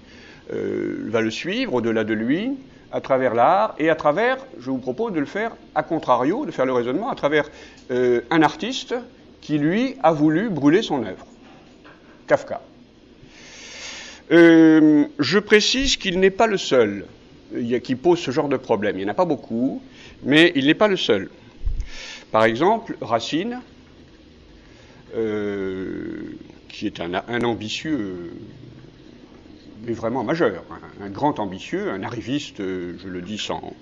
euh, 0.52 0.96
va 1.08 1.20
le 1.20 1.30
suivre 1.30 1.74
au-delà 1.74 2.04
de 2.04 2.14
lui, 2.14 2.52
à 2.92 3.00
travers 3.00 3.34
l'art, 3.34 3.74
et 3.78 3.90
à 3.90 3.94
travers, 3.94 4.38
je 4.58 4.70
vous 4.70 4.78
propose 4.78 5.12
de 5.12 5.20
le 5.20 5.26
faire 5.26 5.52
à 5.74 5.82
contrario, 5.82 6.46
de 6.46 6.50
faire 6.50 6.66
le 6.66 6.72
raisonnement 6.72 7.10
à 7.10 7.14
travers 7.14 7.50
un 7.90 8.42
artiste 8.42 8.94
qui, 9.40 9.58
lui, 9.58 9.96
a 10.02 10.12
voulu 10.12 10.48
brûler 10.48 10.82
son 10.82 11.04
œuvre, 11.04 11.26
Kafka. 12.26 12.60
je 14.30 15.38
précise 15.38 15.96
qu'il 15.96 16.20
n'est 16.20 16.30
pas 16.30 16.46
le 16.46 16.56
seul 16.56 17.04
qui 17.82 17.96
pose 17.96 18.20
ce 18.20 18.30
genre 18.30 18.48
de 18.48 18.56
problème. 18.56 18.96
Il 18.96 19.00
n'y 19.00 19.04
en 19.04 19.12
a 19.12 19.14
pas 19.14 19.24
beaucoup, 19.24 19.82
mais 20.22 20.52
il 20.54 20.66
n'est 20.66 20.74
pas 20.74 20.88
le 20.88 20.96
seul. 20.96 21.28
Par 22.36 22.44
exemple, 22.44 22.98
Racine, 23.00 23.62
euh, 25.14 26.34
qui 26.68 26.86
est 26.86 27.00
un, 27.00 27.14
ambitieux, 27.44 28.30
mais 29.86 29.94
vraiment 29.94 30.22
majeur, 30.22 30.62
un, 31.00 31.08
grand 31.08 31.38
ambitieux, 31.40 31.90
un 31.90 32.02
arriviste, 32.02 32.58
je 32.58 33.08
le 33.08 33.22
dis 33.22 33.38
sans, 33.38 33.74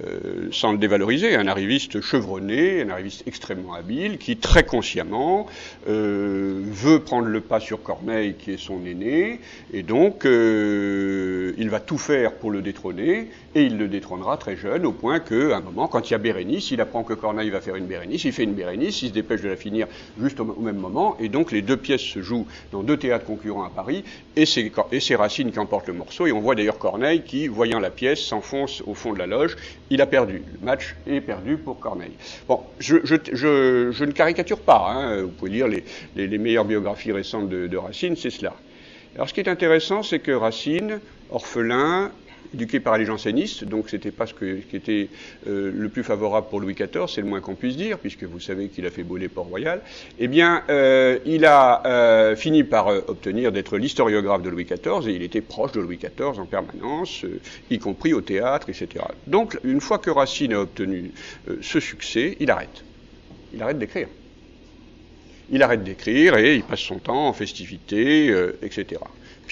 euh, 0.00 0.48
sans 0.52 0.72
le 0.72 0.78
dévaloriser, 0.78 1.34
un 1.34 1.46
arriviste 1.46 2.00
chevronné, 2.00 2.80
un 2.80 2.88
arriviste 2.88 3.24
extrêmement 3.26 3.74
habile, 3.74 4.16
qui 4.16 4.38
très 4.38 4.64
consciemment 4.64 5.46
euh, 5.86 6.62
veut 6.64 7.00
prendre 7.00 7.28
le 7.28 7.40
pas 7.42 7.60
sur 7.60 7.82
Corneille, 7.82 8.34
qui 8.38 8.52
est 8.52 8.58
son 8.58 8.86
aîné, 8.86 9.40
et 9.72 9.82
donc 9.82 10.24
euh, 10.24 11.52
il 11.58 11.68
va 11.68 11.78
tout 11.80 11.98
faire 11.98 12.32
pour 12.32 12.50
le 12.50 12.62
détrôner, 12.62 13.28
et 13.54 13.64
il 13.64 13.76
le 13.76 13.86
détrônera 13.86 14.38
très 14.38 14.56
jeune, 14.56 14.86
au 14.86 14.92
point 14.92 15.20
qu'à 15.20 15.56
un 15.56 15.60
moment, 15.60 15.88
quand 15.88 16.08
il 16.08 16.12
y 16.12 16.16
a 16.16 16.18
Bérénice, 16.18 16.70
il 16.70 16.80
apprend 16.80 17.02
que 17.02 17.12
Corneille 17.12 17.50
va 17.50 17.60
faire 17.60 17.76
une 17.76 17.86
Bérénice, 17.86 18.24
il 18.24 18.32
fait 18.32 18.44
une 18.44 18.54
Bérénice, 18.54 19.02
il 19.02 19.08
se 19.08 19.12
dépêche 19.12 19.42
de 19.42 19.50
la 19.50 19.56
finir 19.56 19.88
juste 20.18 20.40
au, 20.40 20.44
même 20.44 20.78
moment, 20.78 21.16
et 21.20 21.28
donc 21.28 21.52
les 21.52 21.60
deux 21.60 21.76
pièces 21.76 22.00
se 22.00 22.22
jouent 22.22 22.46
dans 22.72 22.82
deux 22.82 22.96
théâtres 22.96 23.26
concurrents 23.26 23.64
à 23.64 23.70
Paris, 23.70 24.04
et 24.36 24.46
c'est, 24.46 24.72
et 24.90 25.14
Racine 25.16 25.52
qui 25.52 25.58
emporte 25.58 25.88
le 25.88 25.94
morceau, 25.94 26.26
et 26.26 26.32
on 26.32 26.40
voit 26.40 26.54
d'ailleurs 26.54 26.78
Corneille 26.78 27.22
qui, 27.22 27.46
voyant 27.46 27.78
la 27.78 27.90
pièce, 27.90 28.20
s'enfonce 28.20 28.82
au 28.86 28.94
fond 28.94 29.12
de 29.12 29.18
la 29.18 29.26
loge, 29.26 29.56
il 29.90 30.00
a 30.00 30.06
perdu. 30.06 30.42
Le 30.60 30.64
match 30.64 30.94
est 31.06 31.20
perdu 31.20 31.56
pour 31.56 31.78
Corneille. 31.78 32.16
Bon, 32.48 32.60
je, 32.78 32.94
ne 32.96 34.12
caricature 34.12 34.60
pas. 34.60 34.86
Hein. 34.88 35.22
Vous 35.22 35.28
pouvez 35.28 35.50
lire 35.50 35.68
les, 35.68 36.38
meilleures 36.38 36.64
biographies 36.64 37.12
récentes 37.12 37.48
de 37.48 37.76
Racine, 37.76 38.16
c'est 38.16 38.30
cela. 38.30 38.54
Alors 39.14 39.28
ce 39.28 39.34
qui 39.34 39.40
est 39.40 39.48
intéressant, 39.48 40.02
c'est 40.02 40.20
que 40.20 40.32
Racine, 40.32 41.00
orphelin, 41.30 42.10
éduqué 42.54 42.80
par 42.80 42.98
les 42.98 43.04
jansénistes, 43.04 43.64
donc 43.64 43.88
c'était 43.88 44.10
pas 44.10 44.26
ce, 44.26 44.34
qui 44.34 44.76
était 44.76 45.08
euh, 45.46 45.72
le 45.74 45.88
plus 45.88 46.02
favorable 46.02 46.48
pour 46.50 46.60
Louis 46.60 46.74
XIV, 46.74 47.06
c'est 47.08 47.20
le 47.20 47.26
moins 47.26 47.40
qu'on 47.40 47.54
puisse 47.54 47.76
dire, 47.76 47.98
puisque 47.98 48.24
vous 48.24 48.40
savez 48.40 48.68
qu'il 48.68 48.86
a 48.86 48.90
fait 48.90 49.02
brûler 49.02 49.28
Port-Royal, 49.28 49.80
eh 50.18 50.28
bien, 50.28 50.62
euh, 50.68 51.18
il 51.24 51.44
a 51.44 51.82
euh, 51.86 52.36
fini 52.36 52.64
par 52.64 52.88
obtenir 52.88 53.52
d'être 53.52 53.78
l'historiographe 53.78 54.42
de 54.42 54.50
Louis 54.50 54.64
XIV, 54.64 55.08
et 55.08 55.14
il 55.14 55.22
était 55.22 55.40
proche 55.40 55.72
de 55.72 55.80
Louis 55.80 55.98
XIV 55.98 56.38
en 56.38 56.46
permanence, 56.46 57.24
y 57.70 57.78
compris 57.78 58.12
au 58.12 58.20
théâtre, 58.20 58.68
etc. 58.68 59.04
Donc, 59.26 59.58
une 59.64 59.80
fois 59.80 59.98
que 59.98 60.10
Racine 60.10 60.52
a 60.52 60.60
obtenu 60.60 61.12
ce 61.60 61.80
succès, 61.80 62.36
il 62.40 62.50
arrête. 62.50 62.84
Il 63.54 63.62
arrête 63.62 63.78
d'écrire. 63.78 64.08
il 65.50 65.62
arrête 65.62 65.84
d'écrire 65.84 66.36
et 66.36 66.56
il 66.56 66.62
passe 66.62 66.80
son 66.80 66.98
temps 66.98 67.28
en 67.28 67.32
festivités, 67.32 68.34
etc. 68.62 69.00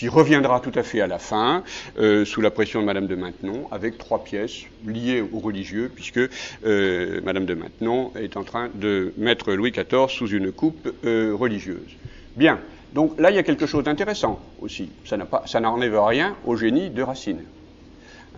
Puis 0.01 0.09
reviendra 0.09 0.61
tout 0.61 0.73
à 0.77 0.83
fait 0.83 1.03
à 1.03 1.07
la 1.07 1.19
fin, 1.19 1.63
euh, 1.99 2.25
sous 2.25 2.41
la 2.41 2.51
pression 2.51 2.81
de 2.81 2.87
Madame 2.87 3.07
de 3.07 3.15
Maintenon, 3.15 3.69
avec 3.71 3.99
trois 3.99 4.25
pièces 4.25 4.63
liées 4.87 5.23
aux 5.31 5.41
religieux, 5.41 5.93
puisque 5.95 6.21
euh, 6.65 7.21
Madame 7.23 7.45
de 7.45 7.53
Maintenon 7.53 8.11
est 8.17 8.39
en 8.39 8.43
train 8.43 8.71
de 8.75 9.13
mettre 9.19 9.53
Louis 9.53 9.73
XIV 9.73 10.09
sous 10.09 10.29
une 10.29 10.53
coupe 10.53 10.89
religieuse. 11.05 11.99
Bien, 12.35 12.61
donc 12.95 13.21
là 13.21 13.31
il 13.31 13.37
y 13.37 13.39
a 13.39 13.43
quelque 13.43 13.67
chose 13.67 13.85
d'intéressant 13.85 14.41
aussi. 14.63 14.89
Ça 15.05 15.61
n'enlève 15.61 16.01
rien 16.01 16.35
au 16.47 16.57
génie 16.57 16.89
de 16.89 17.03
Racine. 17.03 17.43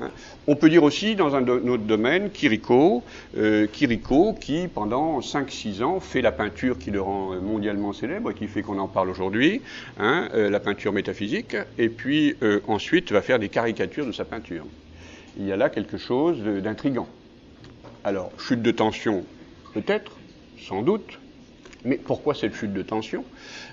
Hein. 0.02 0.10
On 0.46 0.56
peut 0.56 0.68
dire 0.68 0.82
aussi, 0.82 1.14
dans 1.14 1.36
un 1.36 1.46
autre 1.46 1.84
domaine, 1.84 2.30
Kiriko, 2.30 3.02
euh, 3.36 3.66
qui, 3.66 4.68
pendant 4.68 5.20
5-6 5.20 5.82
ans, 5.82 6.00
fait 6.00 6.20
la 6.20 6.32
peinture 6.32 6.78
qui 6.78 6.90
le 6.90 7.00
rend 7.00 7.40
mondialement 7.40 7.92
célèbre 7.92 8.30
et 8.30 8.34
qui 8.34 8.46
fait 8.48 8.62
qu'on 8.62 8.78
en 8.78 8.88
parle 8.88 9.10
aujourd'hui, 9.10 9.60
hein, 9.98 10.28
euh, 10.34 10.50
la 10.50 10.60
peinture 10.60 10.92
métaphysique, 10.92 11.56
et 11.78 11.88
puis 11.88 12.36
euh, 12.42 12.60
ensuite 12.66 13.12
va 13.12 13.22
faire 13.22 13.38
des 13.38 13.48
caricatures 13.48 14.06
de 14.06 14.12
sa 14.12 14.24
peinture. 14.24 14.64
Il 15.38 15.46
y 15.46 15.52
a 15.52 15.56
là 15.56 15.70
quelque 15.70 15.96
chose 15.96 16.42
d'intrigant. 16.42 17.08
Alors, 18.04 18.32
chute 18.38 18.62
de 18.62 18.70
tension, 18.70 19.24
peut-être, 19.74 20.16
sans 20.60 20.82
doute, 20.82 21.18
mais 21.84 21.96
pourquoi 21.96 22.34
cette 22.34 22.54
chute 22.54 22.72
de 22.72 22.82
tension? 22.82 23.24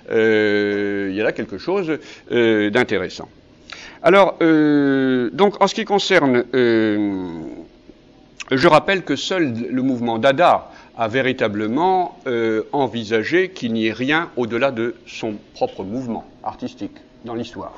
Il 0.08 1.12
y 1.14 1.20
a 1.20 1.24
là 1.24 1.32
quelque 1.32 1.58
chose 1.58 1.98
d'intéressant. 2.30 3.28
Alors, 4.02 4.36
euh, 4.40 5.28
donc, 5.32 5.62
en 5.62 5.66
ce 5.66 5.74
qui 5.74 5.84
concerne, 5.84 6.44
euh, 6.54 7.42
je 8.50 8.66
rappelle 8.66 9.02
que 9.02 9.14
seul 9.14 9.52
le 9.70 9.82
mouvement 9.82 10.18
Dada 10.18 10.70
a 10.96 11.06
véritablement 11.06 12.18
euh, 12.26 12.62
envisagé 12.72 13.50
qu'il 13.50 13.74
n'y 13.74 13.88
ait 13.88 13.92
rien 13.92 14.30
au-delà 14.36 14.70
de 14.70 14.94
son 15.06 15.34
propre 15.54 15.84
mouvement 15.84 16.24
artistique 16.42 16.96
dans 17.26 17.34
l'histoire. 17.34 17.74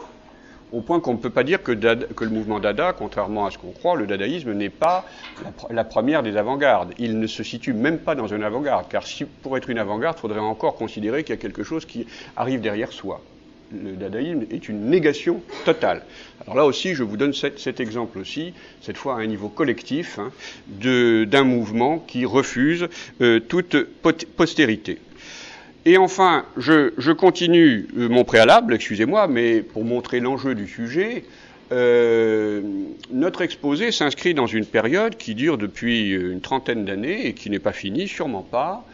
Au 0.73 0.81
point 0.81 1.00
qu'on 1.00 1.14
ne 1.14 1.19
peut 1.19 1.29
pas 1.29 1.43
dire 1.43 1.61
que, 1.62 1.73
le 1.73 2.31
mouvement 2.31 2.61
Dada, 2.61 2.95
contrairement 2.97 3.47
à 3.47 3.50
ce 3.50 3.59
qu'on 3.59 3.73
croit, 3.73 3.97
le 3.97 4.07
dadaïsme 4.07 4.52
n'est 4.52 4.71
pas 4.71 5.05
la, 5.71 5.85
première 5.85 6.23
des 6.23 6.37
avant-gardes. 6.37 6.95
Il 6.99 7.19
ne 7.19 7.26
se 7.26 7.43
situe 7.43 7.75
même 7.75 7.99
pas 7.99 8.14
dans 8.14 8.29
une 8.29 8.45
avant-garde, 8.45 8.87
car 8.88 9.02
pour 9.43 9.57
être 9.57 9.69
une 9.69 9.79
avant-garde, 9.79 10.17
il 10.19 10.21
faudrait 10.21 10.38
encore 10.38 10.76
considérer 10.76 11.25
qu'il 11.25 11.35
y 11.35 11.38
a 11.38 11.41
quelque 11.43 11.64
chose 11.64 11.85
qui 11.85 12.07
arrive 12.37 12.61
derrière 12.61 12.93
soi 12.93 13.21
le 13.73 13.93
dadaïsme 13.93 14.45
est 14.50 14.69
une 14.69 14.91
négation 14.91 15.43
totale. 15.64 16.02
Alors 16.43 16.57
là 16.57 16.67
aussi, 16.67 16.95
je 16.95 17.02
vous 17.02 17.17
donne 17.17 17.33
cet, 17.33 17.81
exemple 17.81 18.19
aussi, 18.19 18.52
cette 18.81 18.97
fois 18.97 19.17
à 19.17 19.19
un 19.19 19.26
niveau 19.26 19.49
collectif, 19.49 20.19
hein, 20.19 20.33
d'un 20.69 21.45
mouvement 21.45 21.99
qui 21.99 22.25
refuse 22.25 22.88
euh, 23.21 23.41
toute 23.41 23.76
postérité. 24.37 24.99
Et 25.85 25.99
enfin, 25.99 26.45
je, 26.57 27.12
continue 27.12 27.88
euh, 27.97 28.09
mon 28.09 28.25
préalable, 28.25 28.75
excusez-moi, 28.75 29.26
mais 29.26 29.62
pour 29.62 29.85
montrer 29.85 30.21
l'enjeu 30.21 30.55
du 30.55 30.69
sujet, 30.69 31.25
euh, 31.73 32.61
notre 33.11 33.43
exposé 33.43 33.91
s'inscrit 33.91 34.35
dans 34.35 34.47
une 34.47 34.67
période 34.67 35.17
qui 35.17 35.35
dure 35.35 35.59
depuis 35.59 36.11
une 36.11 36.41
trentaine 36.41 36.85
d'années 36.85 37.26
et 37.26 37.35
qui 37.35 37.50
n'est 37.50 37.59
pas 37.59 37.73
finie, 37.73 38.09
sûrement 38.09 38.47
pas, 38.49 38.85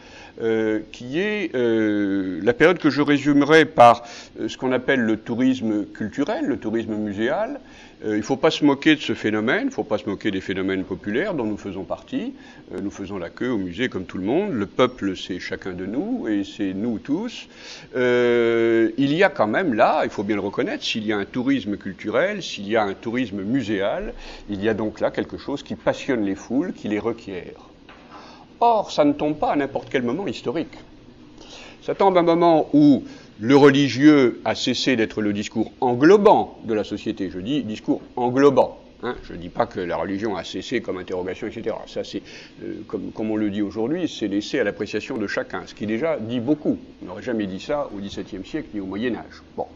euh, 0.41 0.79
qui 0.93 1.19
est 1.19 1.53
euh, 1.53 2.39
la 2.43 2.53
période 2.53 2.77
que 2.77 2.89
je 2.89 3.01
résumerai 3.01 3.65
par 3.65 4.03
euh, 4.39 4.47
ce 4.47 4.57
qu'on 4.57 4.71
appelle 4.71 5.01
le 5.01 5.17
tourisme 5.17 5.85
culturel, 5.85 6.45
le 6.45 6.55
tourisme 6.55 6.95
muséal. 6.95 7.59
il 8.05 8.15
ne 8.15 8.21
faut 8.21 8.37
pas 8.37 8.49
se 8.49 8.63
moquer 8.63 8.95
de 8.95 9.01
ce 9.01 9.13
phénomène, 9.13 9.63
il 9.63 9.65
ne 9.65 9.71
faut 9.71 9.83
pas 9.83 9.97
se 9.97 10.07
moquer 10.07 10.31
des 10.31 10.39
phénomènes 10.39 10.85
populaires 10.85 11.33
dont 11.33 11.43
nous 11.43 11.57
faisons 11.57 11.83
partie. 11.83 12.33
nous 12.81 12.89
faisons 12.89 13.17
la 13.17 13.29
queue 13.29 13.49
au 13.49 13.57
musée 13.57 13.89
comme 13.89 14.05
tout 14.05 14.17
le 14.17 14.23
monde. 14.23 14.53
Le 14.53 14.65
peuple, 14.65 15.17
c'est 15.17 15.39
chacun 15.39 15.73
de 15.73 15.85
nous 15.85 16.29
et 16.29 16.45
c'est 16.45 16.73
nous 16.73 16.99
tous. 16.99 17.49
il 17.95 19.13
y 19.13 19.23
a 19.23 19.29
quand 19.29 19.47
même 19.47 19.73
là, 19.73 20.03
il 20.05 20.09
faut 20.09 20.23
bien 20.23 20.37
le 20.37 20.41
reconnaître, 20.41 20.85
s'il 20.85 21.05
y 21.05 21.11
a 21.11 21.17
un 21.17 21.25
tourisme 21.25 21.75
culturel, 21.75 22.41
s'il 22.41 22.69
y 22.69 22.77
a 22.77 22.83
un 22.83 22.93
tourisme 22.93 23.41
muséal, 23.41 24.13
il 24.49 24.63
y 24.63 24.69
a 24.69 24.73
donc 24.73 25.01
là 25.01 25.11
quelque 25.11 25.37
chose 25.37 25.63
qui 25.63 25.75
passionne 25.75 26.23
les 26.23 26.35
foules, 26.35 26.71
qui 26.71 26.87
les 26.87 26.99
requiert. 26.99 27.68
Or, 28.61 28.91
ça 28.91 29.05
ne 29.05 29.13
tombe 29.13 29.37
pas 29.37 29.51
à 29.51 29.55
n'importe 29.55 29.87
quel 29.89 30.03
moment 30.03 30.27
historique. 30.27 30.73
Ça 31.81 31.95
tombe 31.95 32.17
à 32.17 32.19
un 32.19 32.23
moment 32.23 32.69
où 32.73 33.03
le 33.39 33.55
religieux 33.55 34.41
a 34.43 34.53
cessé 34.53 34.95
d'être 34.95 35.21
le 35.21 35.31
discours 35.31 35.71
englobant 35.79 36.59
de 36.65 36.73
la 36.73 36.83
société. 36.83 37.29
Je 37.31 37.39
dis 37.39 37.63
discours 37.63 38.01
englobant. 38.15 38.77
Hein. 39.01 39.15
je 39.23 39.31
ne 39.31 39.37
dis 39.37 39.47
pas 39.47 39.65
que 39.65 39.79
la 39.79 39.95
religion 39.95 40.35
a 40.35 40.43
cessé 40.43 40.81
comme 40.81 40.97
interrogation, 40.97 41.47
etc. 41.47 41.73
Ça, 41.87 42.03
c'est, 42.03 42.21
euh, 42.61 42.81
comme, 42.85 43.31
on 43.31 43.37
le 43.37 43.49
dit 43.49 43.61
aujourd'hui, 43.61 44.09
c'est 44.09 44.27
laissé 44.27 44.59
à 44.59 44.65
l'appréciation 44.65 45.17
de 45.17 45.25
chacun, 45.25 45.63
ce 45.65 45.73
qui 45.73 45.85
déjà 45.85 46.17
dit 46.17 46.41
beaucoup. 46.41 46.77
On 47.01 47.05
n'aurait 47.05 47.23
jamais 47.23 47.47
dit 47.47 47.61
ça 47.61 47.89
au 47.95 47.99
XVIIe 47.99 48.45
siècle 48.45 48.67
ni 48.73 48.81
au 48.81 48.85
Moyen 48.85 49.15
Âge. 49.15 49.41
Bon. 49.55 49.67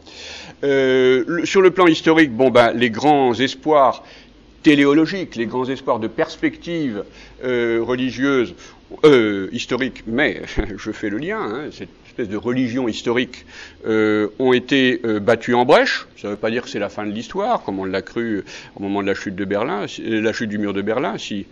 Euh, 0.62 1.42
sur 1.46 1.62
le 1.62 1.70
plan 1.70 1.86
historique, 1.86 2.32
bon, 2.32 2.50
ben, 2.50 2.72
les 2.72 2.90
grands 2.90 3.32
espoirs 3.32 4.04
téléologiques, 4.64 5.36
les 5.36 5.46
grands 5.46 5.68
espoirs 5.68 6.00
de 6.00 6.08
perspective 6.08 7.04
euh, 7.44 7.80
religieuse, 7.82 8.54
euh, 9.04 9.48
historique, 9.52 10.04
mais 10.06 10.42
je 10.76 10.90
fais 10.92 11.10
le 11.10 11.18
lien, 11.18 11.40
hein, 11.40 11.70
cette 11.72 11.88
espèce 12.06 12.28
de 12.28 12.36
religion 12.36 12.86
historique, 12.86 13.44
euh, 13.86 14.28
ont 14.38 14.52
été 14.52 15.00
euh, 15.04 15.20
battus 15.20 15.54
en 15.54 15.64
brèche. 15.64 16.06
Ça 16.16 16.28
ne 16.28 16.32
veut 16.32 16.38
pas 16.38 16.50
dire 16.50 16.62
que 16.62 16.68
c'est 16.68 16.78
la 16.78 16.88
fin 16.88 17.04
de 17.06 17.10
l'histoire, 17.10 17.62
comme 17.62 17.78
on 17.78 17.84
l'a 17.84 18.02
cru 18.02 18.44
au 18.76 18.82
moment 18.82 19.02
de 19.02 19.06
la 19.06 19.14
chute 19.14 19.34
de 19.34 19.44
Berlin, 19.44 19.86
la 19.98 20.32
chute 20.32 20.48
du 20.48 20.58
mur 20.58 20.72
de 20.72 20.82
Berlin. 20.82 21.18
Si, 21.18 21.46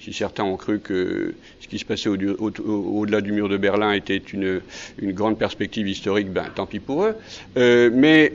si 0.00 0.12
certains 0.12 0.44
ont 0.44 0.56
cru 0.56 0.80
que 0.80 1.34
ce 1.60 1.68
qui 1.68 1.78
se 1.78 1.84
passait 1.84 2.08
au-delà 2.08 3.20
du 3.20 3.32
mur 3.32 3.48
de 3.48 3.56
Berlin 3.56 3.92
était 3.92 4.16
une, 4.16 4.60
une 5.00 5.12
grande 5.12 5.38
perspective 5.38 5.88
historique, 5.88 6.30
ben 6.30 6.46
tant 6.54 6.66
pis 6.66 6.80
pour 6.80 7.04
eux. 7.04 7.14
mais 7.92 8.32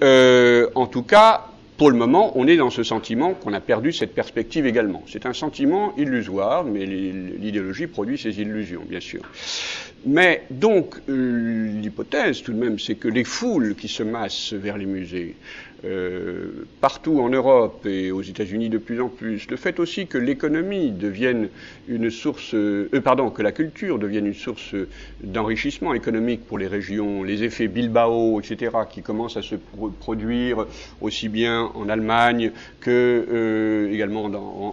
en 0.76 0.88
tout 0.88 1.04
cas, 1.04 1.53
pour 1.78 1.90
le 1.90 1.98
moment, 1.98 2.32
on 2.38 2.48
est 2.48 2.58
dans 2.58 2.70
ce 2.70 2.84
sentiment 2.84 3.34
qu'on 3.34 3.54
a 3.54 3.60
perdu 3.60 3.92
cette 3.92 4.14
perspective 4.14 4.66
également. 4.66 5.04
C'est 5.08 5.26
un 5.26 5.34
sentiment 5.34 5.94
illusoire, 5.98 6.64
mais 6.64 6.86
l'idéologie 6.86 7.88
produit 7.88 8.18
ses 8.18 8.40
illusions, 8.40 8.84
bien 8.88 9.00
sûr. 9.00 9.22
Mais 10.06 10.44
donc, 10.52 10.96
euh, 11.10 11.82
l'hypothèse 11.82 12.44
tout 12.44 12.54
de 12.54 12.60
même, 12.60 12.78
c'est 12.78 12.96
que 12.96 13.08
les 13.08 13.24
foules 13.24 13.76
qui 13.76 13.88
se 13.88 14.04
massent 14.04 14.54
vers 14.54 14.78
les 14.78 14.86
musées, 14.86 15.36
euh, 15.86 16.66
partout 16.80 17.20
en 17.20 17.28
Europe 17.28 17.86
et 17.86 18.10
aux 18.12 18.22
États-Unis 18.22 18.70
de 18.70 18.78
plus 18.78 19.02
en 19.02 19.10
plus, 19.10 19.50
le 19.50 19.58
fait 19.58 19.82
aussi 19.82 20.08
que 20.08 20.18
l'économie 20.18 20.92
devienne 20.92 21.50
une 21.90 22.10
source, 22.10 22.54
euh, 22.54 22.88
pardon, 23.04 23.30
que 23.30 23.42
la 23.42 23.52
culture 23.52 24.00
devienne 24.00 24.26
une 24.26 24.34
source 24.34 24.76
d'enrichissement 25.22 25.94
économique 25.94 26.46
pour 26.48 26.58
les 26.58 26.68
régions, 26.68 27.24
les 27.24 27.44
effets 27.44 27.68
Bilbao, 27.68 28.40
etc., 28.40 28.72
qui 28.90 29.02
commencent 29.02 29.36
à 29.36 29.42
se 29.42 29.56
produire 30.00 30.68
aussi 31.02 31.28
bien 31.28 31.70
en 31.76 31.90
Allemagne 31.90 32.52
que 32.80 33.26
euh, 33.30 33.92
également 33.92 34.24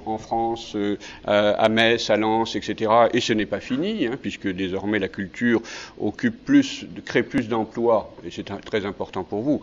en, 0.07 0.19
France, 0.19 0.77
à 1.25 1.69
Metz, 1.69 2.09
à 2.11 2.17
Lens, 2.17 2.55
etc. 2.55 2.91
Et 3.13 3.21
ce 3.21 3.33
n'est 3.33 3.47
pas 3.47 3.61
fini, 3.61 4.07
hein, 4.07 4.17
puisque 4.21 4.49
désormais 4.49 5.01
la 5.01 5.09
culture 5.09 5.61
occupe 5.99 6.45
plus, 6.45 6.87
crée 7.05 7.25
plus 7.25 7.49
d'emplois, 7.49 8.15
et 8.25 8.31
c'est 8.31 8.45
très 8.65 8.87
important 8.87 9.25
pour 9.25 9.43
vous, 9.43 9.61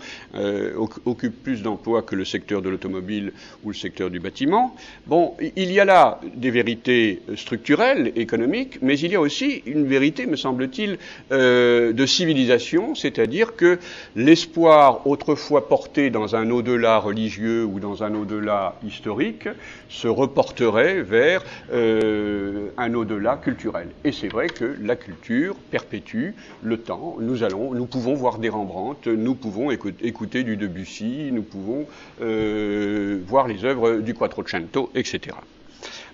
occupe 1.06 1.37
plus 1.38 1.62
d'emplois 1.62 2.02
que 2.02 2.16
le 2.16 2.26
secteur 2.26 2.62
de 2.62 2.70
l'automobile 2.70 3.32
ou 3.64 3.70
le 3.70 3.76
secteur 3.76 4.10
du 4.10 4.20
bâtiment. 4.20 4.76
Bon, 5.06 5.34
il 5.56 5.72
y 5.72 5.80
a 5.80 5.86
là 5.86 6.20
des 6.36 6.52
vérités 6.52 7.22
structurelles, 7.36 8.12
économiques, 8.16 8.80
mais 8.82 9.00
il 9.00 9.12
y 9.12 9.16
a 9.16 9.22
aussi 9.22 9.64
une 9.66 9.86
vérité, 9.86 10.26
me 10.26 10.36
semble-t-il, 10.36 10.98
euh, 11.32 11.94
de 11.94 12.06
civilisation, 12.06 12.96
c'est-à-dire 12.96 13.56
que 13.56 13.80
l'espoir 14.16 15.06
autrefois 15.08 15.68
porté 15.68 16.10
dans 16.10 16.36
un 16.36 16.50
au-delà 16.50 17.00
religieux 17.00 17.64
ou 17.66 17.80
dans 17.80 18.04
un 18.04 18.14
au-delà 18.16 18.76
historique 18.86 19.48
se 19.90 20.08
reporterait 20.08 21.02
vers 21.02 21.44
euh, 21.72 22.70
un 22.78 22.94
au-delà 22.94 23.38
culturel. 23.38 23.90
Et 24.04 24.12
c'est 24.12 24.28
vrai 24.28 24.48
que 24.48 24.76
la 24.82 24.96
culture 24.96 25.56
perpétue 25.72 26.32
le 26.64 26.78
temps. 26.78 27.18
Nous 27.20 27.44
allons, 27.44 27.74
nous 27.74 27.86
pouvons 27.86 28.14
voir 28.14 28.40
des 28.40 28.50
Rembrandt, 28.50 29.10
nous 29.10 29.36
pouvons 29.36 29.72
écouter 29.72 30.44
du 30.44 30.58
Debussy, 30.58 31.27
nous 31.32 31.44
pouvons 31.44 31.86
euh, 32.22 33.20
voir 33.26 33.48
les 33.48 33.66
œuvres 33.66 33.98
du 33.98 34.14
Quattrocento, 34.14 34.92
etc. 34.96 35.36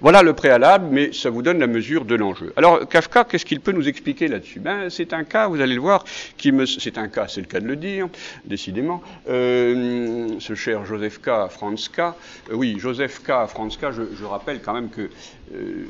Voilà 0.01 0.21
le 0.21 0.33
préalable, 0.33 0.87
mais 0.91 1.13
ça 1.13 1.29
vous 1.29 1.41
donne 1.41 1.59
la 1.59 1.67
mesure 1.67 2.05
de 2.05 2.15
l'enjeu. 2.15 2.53
Alors 2.55 2.87
Kafka, 2.87 3.23
qu'est-ce 3.23 3.45
qu'il 3.45 3.59
peut 3.59 3.71
nous 3.71 3.87
expliquer 3.87 4.27
là-dessus? 4.27 4.59
Ben, 4.59 4.89
C'est 4.89 5.13
un 5.13 5.23
cas, 5.23 5.47
vous 5.47 5.61
allez 5.61 5.75
le 5.75 5.81
voir, 5.81 6.03
qui 6.37 6.51
me... 6.51 6.65
c'est 6.65 6.97
un 6.97 7.07
cas, 7.07 7.27
c'est 7.27 7.41
le 7.41 7.47
cas 7.47 7.59
de 7.59 7.67
le 7.67 7.75
dire, 7.75 8.07
décidément. 8.45 9.01
Euh, 9.29 10.29
ce 10.39 10.55
cher 10.55 10.85
Joseph 10.85 11.19
K. 11.21 11.49
Franz 11.49 11.89
K. 11.89 11.99
Euh, 11.99 12.13
oui, 12.53 12.77
Joseph 12.79 13.21
K. 13.23 13.47
Franz 13.47 13.77
K. 13.77 13.91
Je, 13.91 14.25
rappelle 14.25 14.61
quand 14.61 14.73
même 14.73 14.89
que 14.89 15.09
euh, 15.53 15.85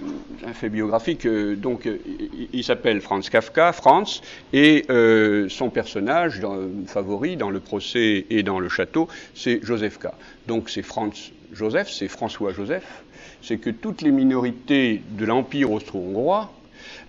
un 0.45 0.53
fait 0.53 0.69
biographique, 0.69 1.27
donc 1.27 1.87
il, 2.51 2.63
s'appelle 2.63 2.99
Franz 3.01 3.29
Kafka, 3.29 3.71
Franz, 3.71 4.21
et 4.51 4.85
son 5.49 5.69
personnage 5.69 6.41
favori 6.87 7.37
dans 7.37 7.49
le 7.49 7.59
procès 7.59 8.25
et 8.29 8.43
dans 8.43 8.59
le 8.59 8.69
château, 8.69 9.07
c'est 9.33 9.59
Joseph 9.63 9.99
K. 9.99 10.07
Donc 10.47 10.69
c'est 10.69 10.81
Franz 10.81 11.31
Joseph, 11.53 11.89
c'est 11.89 12.07
François 12.07 12.51
Joseph, 12.51 13.02
c'est 13.43 13.57
que 13.57 13.69
toutes 13.69 14.01
les 14.01 14.11
minorités 14.11 15.01
de 15.11 15.25
l'Empire 15.25 15.71
austro-hongrois 15.71 16.51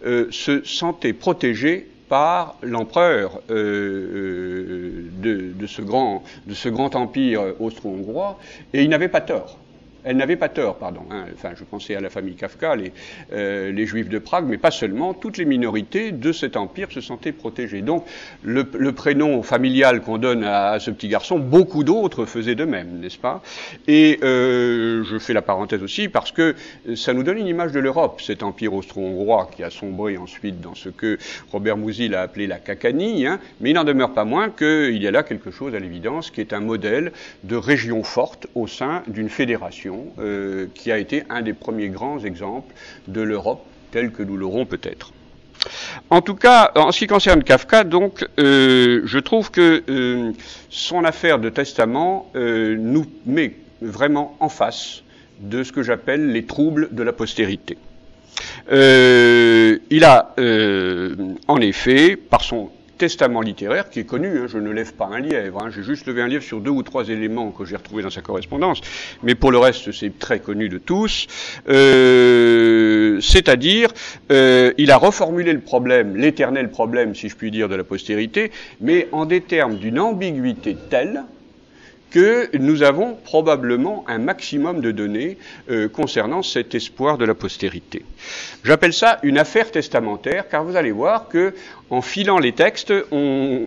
euh, 0.05 0.26
se 0.31 0.62
sentaient 0.64 1.12
protégées 1.12 1.88
par 2.09 2.57
l'empereur 2.62 3.41
de, 3.49 5.05
de, 5.23 5.67
ce 5.67 5.81
grand, 5.81 6.23
de 6.47 6.53
ce 6.53 6.69
grand 6.69 6.95
empire 6.97 7.55
austro-hongrois, 7.59 8.38
et 8.75 8.83
il 8.83 8.91
n'avait 8.91 9.09
pas 9.09 9.23
tort. 9.23 9.59
Elle 10.04 10.18
n'avait 10.18 10.37
pas 10.37 10.50
tort, 10.50 10.76
pardon. 10.76 11.00
Hein. 11.11 11.25
Enfin, 11.34 11.50
je 11.56 11.64
pensais 11.64 11.94
à 11.94 12.00
la 12.00 12.11
famille 12.11 12.34
Kafka, 12.34 12.76
les, 12.76 12.92
euh, 13.32 13.73
les, 13.73 13.87
Juifs 13.87 14.11
de 14.11 14.18
Prague, 14.18 14.44
mais 14.46 14.58
pas 14.58 14.70
seulement. 14.70 15.14
Toutes 15.14 15.38
les 15.38 15.46
minorités 15.46 16.12
de 16.12 16.30
cet 16.30 16.58
empire 16.58 16.92
se 16.92 17.00
sentaient 17.00 17.32
protégées. 17.32 17.80
Donc, 17.80 18.04
le, 18.42 18.64
prénom 18.92 19.42
familial 19.42 20.02
qu'on 20.02 20.18
donne 20.18 20.44
à, 20.44 20.78
ce 20.78 20.90
petit 20.90 21.08
garçon, 21.08 21.38
beaucoup 21.38 21.84
d'autres 21.84 22.26
faisaient 22.26 22.54
de 22.54 22.64
même, 22.64 23.00
n'est-ce 23.00 23.18
pas? 23.18 23.42
Et 23.88 24.18
euh, 24.23 25.02
je 25.04 25.18
fais 25.18 25.32
la 25.32 25.42
parenthèse 25.42 25.82
aussi 25.82 26.08
parce 26.08 26.32
que 26.32 26.54
ça 26.94 27.14
nous 27.14 27.23
donne 27.23 27.38
une 27.38 27.46
image 27.46 27.73
de 27.73 27.80
l'Europe, 27.80 28.20
cet 28.20 28.42
empire 28.42 28.75
austro-hongrois 28.75 29.50
qui 29.56 29.62
a 29.62 29.70
sombré 29.70 30.16
ensuite 30.18 30.61
dans 30.61 30.75
ce 30.75 30.90
que 30.90 31.18
Robert 31.50 31.76
Musil 31.76 32.14
a 32.14 32.23
appelé 32.23 32.46
la 32.46 32.58
cacanie. 32.58 33.26
Hein. 33.26 33.40
mais 33.61 33.70
il 33.70 33.75
n'en 33.75 33.84
demeure 33.84 34.12
pas 34.12 34.25
moins 34.25 34.50
qu'il 34.50 35.02
y 35.02 35.06
a 35.06 35.11
là 35.11 35.23
quelque 35.23 35.50
chose, 35.50 35.75
à 35.75 35.80
l'évidence, 35.80 36.30
qui 36.30 36.40
est 36.40 36.52
un 36.52 36.61
modèle 36.61 37.12
de 37.42 37.56
région 37.56 38.02
forte 38.02 38.46
au 38.54 38.66
sein 38.66 39.02
d'une 39.08 39.28
fédération 39.28 39.94
euh, 40.19 40.67
qui 40.75 40.93
a 40.93 40.99
été 40.99 41.25
un 41.31 41.43
des 41.43 41.53
premiers 41.53 41.89
grands 41.89 42.19
exemples 42.21 42.75
de 43.09 43.21
l'Europe 43.21 43.65
telle 43.91 44.11
que 44.11 44.23
nous 44.23 44.37
l'aurons 44.37 44.67
peut-être. 44.67 45.13
En 46.11 46.21
tout 46.21 46.35
cas, 46.35 46.73
en 46.75 46.93
ce 46.93 46.99
qui 46.99 47.07
concerne 47.07 47.43
Kafka, 47.43 47.85
donc, 47.85 48.27
euh, 48.39 49.03
je 49.05 49.19
trouve 49.19 49.51
que 49.51 49.83
euh, 49.89 50.33
son 50.69 51.05
affaire 51.05 51.39
de 51.39 51.49
testament 51.49 52.31
nous 52.35 53.07
met 53.25 53.57
vraiment 53.81 54.37
en 54.41 54.49
face 54.49 55.03
de 55.41 55.63
ce 55.63 55.73
que 55.73 55.83
j'appelle 55.83 56.33
les 56.33 56.45
troubles 56.45 56.89
de 56.93 57.03
la 57.03 57.13
postérité. 57.13 57.79
il 58.71 60.05
a, 60.05 60.35
en 61.49 61.61
effet, 61.61 62.17
par 62.17 62.43
son 62.43 62.71
testament 62.99 63.41
littéraire 63.41 63.91
qui 63.91 64.01
est 64.01 64.05
connu. 64.05 64.39
Hein, 64.39 64.47
je 64.49 64.59
ne 64.59 64.71
lève 64.71 64.95
pas 64.95 65.09
un 65.13 65.21
lièvre. 65.21 65.63
Hein, 65.63 65.71
j'ai 65.75 65.83
juste 65.83 66.07
levé 66.07 66.23
un 66.23 66.29
lièvre 66.29 66.45
sur 66.45 66.61
deux 66.61 66.71
ou 66.71 66.83
trois 66.83 67.09
éléments 67.09 67.51
que 67.51 67.65
j'ai 67.65 67.77
retrouvés 67.77 68.03
dans 68.03 68.11
sa 68.11 68.21
correspondance. 68.21 68.81
Mais 69.23 69.35
pour 69.35 69.51
le 69.53 69.59
reste, 69.59 69.93
c'est 69.93 70.19
très 70.19 70.41
connu 70.41 70.69
de 70.69 70.79
tous. 70.79 71.27
Euh, 71.69 73.21
c'est-à-dire, 73.21 73.91
euh, 74.31 74.73
il 74.79 74.91
a 74.91 74.97
reformulé 74.97 75.53
le 75.53 75.61
problème, 75.61 76.17
l'éternel 76.17 76.71
problème, 76.71 77.15
si 77.15 77.29
je 77.29 77.37
puis 77.37 77.51
dire, 77.51 77.69
de 77.69 77.75
la 77.75 77.85
postérité, 77.85 78.51
mais 78.81 79.09
en 79.13 79.27
des 79.27 79.41
termes 79.41 79.77
d'une 79.77 79.99
ambiguïté 79.99 80.77
telle 80.91 81.25
que 82.15 82.57
nous 82.57 82.85
avons 82.85 83.17
probablement 83.25 84.05
un 84.07 84.19
maximum 84.19 84.81
de 84.81 84.93
données 84.93 85.37
euh, 85.69 85.89
concernant 85.89 86.45
cet 86.45 86.77
espoir 86.77 87.19
de 87.19 87.25
la 87.25 87.35
postérité. 87.35 88.05
J'appelle 88.64 88.95
ça 88.95 89.19
une 89.23 89.37
affaire 89.37 89.71
testamentaire, 89.71 90.49
car 90.49 90.64
vous 90.64 90.76
allez 90.76 90.93
voir 90.93 91.28
que 91.28 91.52
en 91.90 92.00
filant 92.00 92.38
les 92.38 92.52
textes, 92.52 92.93
on, 93.12 93.66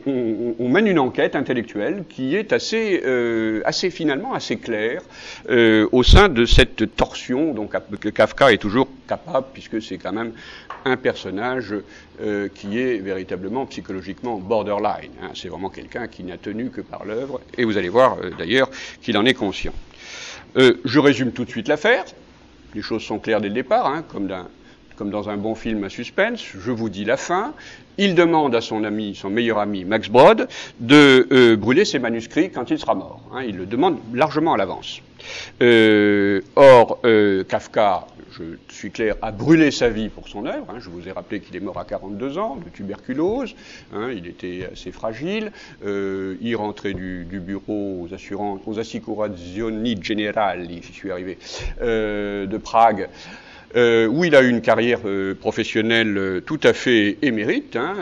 mène 0.59 0.87
une 0.87 0.99
enquête 0.99 1.35
intellectuelle 1.35 2.03
qui 2.09 2.35
est 2.35 2.51
assez, 2.51 3.01
euh, 3.05 3.61
assez 3.63 3.89
finalement 3.89 4.33
assez 4.33 4.57
claire 4.57 5.01
euh, 5.49 5.87
au 5.91 6.03
sein 6.03 6.27
de 6.27 6.45
cette 6.45 6.95
torsion 6.95 7.53
donc, 7.53 7.73
que 7.99 8.09
Kafka 8.09 8.51
est 8.51 8.57
toujours 8.57 8.87
capable, 9.07 9.47
puisque 9.53 9.81
c'est 9.81 9.97
quand 9.97 10.13
même 10.13 10.33
un 10.85 10.97
personnage 10.97 11.75
euh, 12.21 12.49
qui 12.53 12.79
est 12.79 12.97
véritablement 12.97 13.65
psychologiquement 13.67 14.37
borderline. 14.37 15.11
Hein. 15.21 15.29
C'est 15.35 15.49
vraiment 15.49 15.69
quelqu'un 15.69 16.07
qui 16.07 16.23
n'a 16.23 16.37
tenu 16.37 16.69
que 16.69 16.81
par 16.81 17.05
l'œuvre, 17.05 17.39
et 17.57 17.65
vous 17.65 17.77
allez 17.77 17.89
voir 17.89 18.17
d'ailleurs 18.37 18.69
qu'il 19.01 19.17
en 19.17 19.25
est 19.25 19.35
conscient. 19.35 19.73
je 20.55 20.99
résume 20.99 21.31
tout 21.31 21.45
de 21.45 21.51
suite 21.51 21.67
l'affaire. 21.67 22.05
Les 22.77 22.83
choses 22.83 23.01
sont 23.01 23.17
claires 23.17 23.41
dès 23.41 23.47
le 23.47 23.55
départ, 23.55 23.87
hein, 23.87 24.03
comme 24.07 25.09
dans 25.09 25.29
un 25.29 25.37
bon 25.37 25.55
film 25.55 25.83
à 25.83 25.89
suspense, 25.89 26.45
je 26.59 26.69
vous 26.69 26.89
dis 26.89 27.05
la 27.05 27.17
fin. 27.17 27.55
Il 27.97 28.13
demande 28.13 28.53
à 28.53 28.61
son 28.61 28.83
ami, 28.83 29.15
son 29.15 29.31
meilleur 29.31 29.57
ami 29.57 29.83
Max 29.83 30.09
Brod, 30.09 30.47
de 30.79 31.27
euh, 31.31 31.55
brûler 31.55 31.85
ses 31.85 31.97
manuscrits 31.97 32.51
quand 32.51 32.69
il 32.69 32.77
sera 32.77 32.93
mort. 32.93 33.19
Hein. 33.33 33.41
il 33.47 33.57
le 33.57 33.65
demande 33.65 33.97
largement 34.13 34.53
à 34.53 34.57
l'avance. 34.57 35.01
Euh, 35.61 36.41
or, 36.55 36.99
euh, 37.05 37.43
Kafka, 37.43 38.07
je 38.31 38.43
suis 38.69 38.91
clair, 38.91 39.15
a 39.21 39.31
brûlé 39.31 39.71
sa 39.71 39.89
vie 39.89 40.09
pour 40.09 40.27
son 40.27 40.45
œuvre. 40.45 40.67
Hein. 40.69 40.79
je 40.79 40.89
vous 40.89 41.07
ai 41.07 41.11
rappelé 41.11 41.39
qu'il 41.39 41.55
est 41.55 41.59
mort 41.59 41.79
à 41.79 41.85
42 41.85 42.37
ans 42.37 42.57
de 42.63 42.69
tuberculose. 42.69 43.55
Hein. 43.93 44.11
il 44.11 44.27
était 44.27 44.69
assez 44.71 44.91
fragile. 44.91 45.51
il 45.83 46.55
rentrait 46.55 46.93
du, 46.93 47.25
bureau 47.39 48.05
aux 48.07 48.13
assurances, 48.13 48.61
aux 48.65 48.79
assicurazioni 48.79 50.01
generali, 50.01 50.81
j'y 50.83 50.93
suis 50.93 51.11
arrivé, 51.11 51.37
de 51.81 52.57
Prague. 52.57 53.09
Euh, 53.75 54.07
où 54.07 54.23
il 54.23 54.33
a 54.33 54.41
eu 54.41 54.49
une 54.49 54.61
carrière 54.61 55.01
euh, 55.05 55.35
professionnelle 55.35 56.17
euh, 56.17 56.39
tout 56.39 56.59
à 56.63 56.71
fait 56.71 57.17
émérite. 57.21 57.75
Hein, 57.75 57.95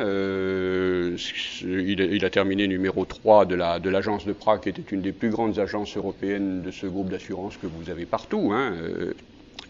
il, 1.63 2.23
a 2.23 2.30
terminé 2.30 2.67
numéro 2.67 3.04
3 3.04 3.45
de 3.45 3.56
l'agence 3.89 4.25
de, 4.25 4.30
de 4.30 4.34
Prague, 4.34 4.62
qui 4.62 4.69
était 4.69 4.84
une 4.91 5.01
des 5.01 5.12
plus 5.12 5.30
grandes 5.30 5.58
agences 5.58 5.97
européennes 5.97 6.62
de 6.62 6.69
ce 6.69 6.86
groupe 6.86 7.10
d'assurance 7.10 7.58
que 7.58 7.65
vous 7.65 7.89
avez 7.89 8.06
partout. 8.06 8.51
Hein, 8.54 8.73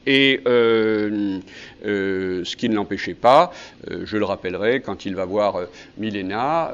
et 0.06 0.42
euh, 0.46 1.40
euh, 1.86 2.44
ce 2.44 2.56
qui 2.56 2.70
ne 2.70 2.76
l'empêchait 2.76 3.14
pas, 3.14 3.52
euh, 3.90 4.02
je 4.06 4.18
le 4.18 4.26
rappellerai, 4.26 4.82
quand 4.82 5.06
il 5.06 5.16
va 5.16 5.26
voir 5.26 5.60
Milena, 5.98 6.74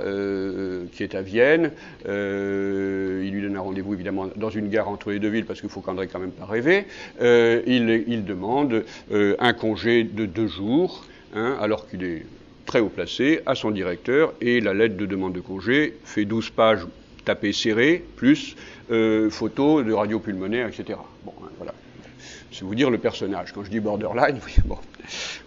qui 0.92 1.04
est 1.04 1.16
à 1.16 1.22
Vienne, 1.22 1.72
il 2.06 3.32
lui 3.32 3.42
donne 3.42 3.56
un 3.56 3.62
rendez-vous 3.62 3.94
évidemment 3.94 4.28
dans 4.36 4.50
une 4.50 4.70
gare 4.70 4.90
entre 4.90 5.12
les 5.12 5.20
deux 5.20 5.30
villes, 5.30 5.46
parce 5.46 5.62
qu'il 5.62 5.70
faut 5.70 5.82
qu'André 5.82 6.08
quand 6.08 6.20
même 6.20 6.32
pas 6.32 6.46
rêver, 6.46 6.86
il, 7.22 8.26
demande 8.26 8.84
un 9.12 9.54
congé 9.54 10.04
de 10.04 10.26
deux 10.26 10.48
jours, 10.48 11.06
hein, 11.36 11.58
alors 11.60 11.88
qu'il 11.88 12.04
est 12.04 12.26
très 12.66 12.80
haut 12.80 12.90
placé, 12.90 13.42
à 13.46 13.56
son 13.56 13.72
directeur, 13.72 14.34
et 14.42 14.62
la 14.62 14.74
lettre 14.74 14.98
de 14.98 15.06
demande 15.06 15.34
de 15.34 15.42
congé 15.42 15.98
fait 16.04 16.26
12 16.26 16.50
pages 16.52 16.86
tapées 17.26 17.54
serrées, 17.54 18.04
plus 18.16 18.56
photos 19.30 19.86
de 19.86 19.94
radio 19.94 20.20
pulmonaire, 20.20 20.68
etc. 20.68 21.00
Bon, 21.26 21.34
c'est 22.52 22.64
vous 22.64 22.76
dire 22.76 22.90
le 22.90 22.98
personnage. 22.98 23.52
Quand 23.54 23.64
je 23.64 23.70
dis 23.70 23.80
borderline, 23.80 24.40
bon, 24.66 24.78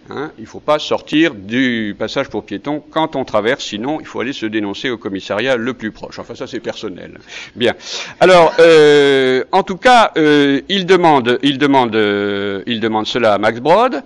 hein, 0.09 0.31
il 0.37 0.43
ne 0.43 0.47
faut 0.47 0.59
pas 0.59 0.79
sortir 0.79 1.35
du 1.35 1.95
passage 1.97 2.29
pour 2.29 2.43
piétons 2.43 2.83
quand 2.89 3.15
on 3.15 3.25
traverse, 3.25 3.63
sinon 3.63 3.99
il 3.99 4.05
faut 4.05 4.19
aller 4.19 4.33
se 4.33 4.45
dénoncer 4.45 4.89
au 4.89 4.97
commissariat 4.97 5.55
le 5.55 5.73
plus 5.73 5.91
proche. 5.91 6.19
Enfin, 6.19 6.35
ça 6.35 6.47
c'est 6.47 6.59
personnel. 6.59 7.19
Bien. 7.55 7.73
Alors, 8.19 8.53
euh, 8.59 9.43
en 9.51 9.63
tout 9.63 9.77
cas, 9.77 10.11
euh, 10.17 10.61
il 10.69 10.85
demande, 10.85 11.39
il 11.43 11.57
demande, 11.57 11.95
euh, 11.95 12.63
il 12.65 12.79
demande 12.79 13.05
cela 13.05 13.33
à 13.33 13.37
Max 13.37 13.59
Brod. 13.59 14.01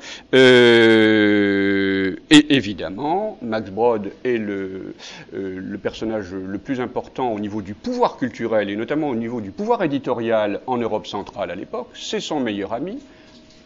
Et 2.29 2.55
évidemment, 2.55 3.37
Max 3.41 3.69
Brod 3.71 4.11
est 4.23 4.37
le, 4.37 4.93
le 5.33 5.77
personnage 5.77 6.33
le 6.33 6.57
plus 6.57 6.79
important 6.81 7.31
au 7.31 7.39
niveau 7.39 7.61
du 7.61 7.73
pouvoir 7.73 8.17
culturel 8.17 8.69
et 8.69 8.75
notamment 8.75 9.09
au 9.09 9.15
niveau 9.15 9.41
du 9.41 9.51
pouvoir 9.51 9.83
éditorial 9.83 10.61
en 10.67 10.77
Europe 10.77 11.07
centrale 11.07 11.51
à 11.51 11.55
l'époque. 11.55 11.87
C'est 11.93 12.19
son 12.19 12.39
meilleur 12.39 12.73
ami 12.73 12.99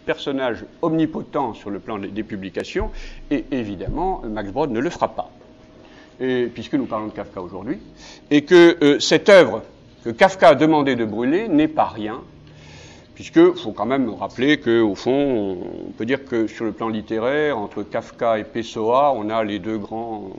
personnage 0.05 0.65
omnipotent 0.81 1.53
sur 1.53 1.69
le 1.69 1.79
plan 1.79 1.97
des 1.97 2.23
publications, 2.23 2.91
et 3.31 3.45
évidemment, 3.51 4.21
Max 4.27 4.51
Brod 4.51 4.71
ne 4.71 4.79
le 4.79 4.89
fera 4.89 5.15
pas. 5.15 5.31
Puisque 6.53 6.75
nous 6.75 6.85
parlons 6.85 7.07
de 7.07 7.11
Kafka 7.11 7.41
aujourd'hui, 7.41 7.79
et 8.31 8.43
que 8.43 8.77
euh, 8.83 8.99
cette 8.99 9.29
œuvre 9.29 9.63
que 10.03 10.09
Kafka 10.09 10.49
a 10.49 10.55
demandé 10.55 10.95
de 10.95 11.05
brûler 11.05 11.47
n'est 11.47 11.67
pas 11.67 11.85
rien, 11.85 12.21
puisque 13.15 13.53
faut 13.55 13.71
quand 13.71 13.85
même 13.85 14.09
rappeler 14.09 14.59
qu'au 14.59 14.95
fond, 14.95 15.57
on 15.87 15.91
peut 15.91 16.05
dire 16.05 16.25
que 16.25 16.47
sur 16.47 16.65
le 16.65 16.71
plan 16.71 16.89
littéraire, 16.89 17.57
entre 17.57 17.83
Kafka 17.83 18.39
et 18.39 18.43
Pessoa, 18.43 19.13
on 19.15 19.29
a 19.29 19.43
les 19.43 19.59
deux 19.59 19.77
grands 19.77 20.31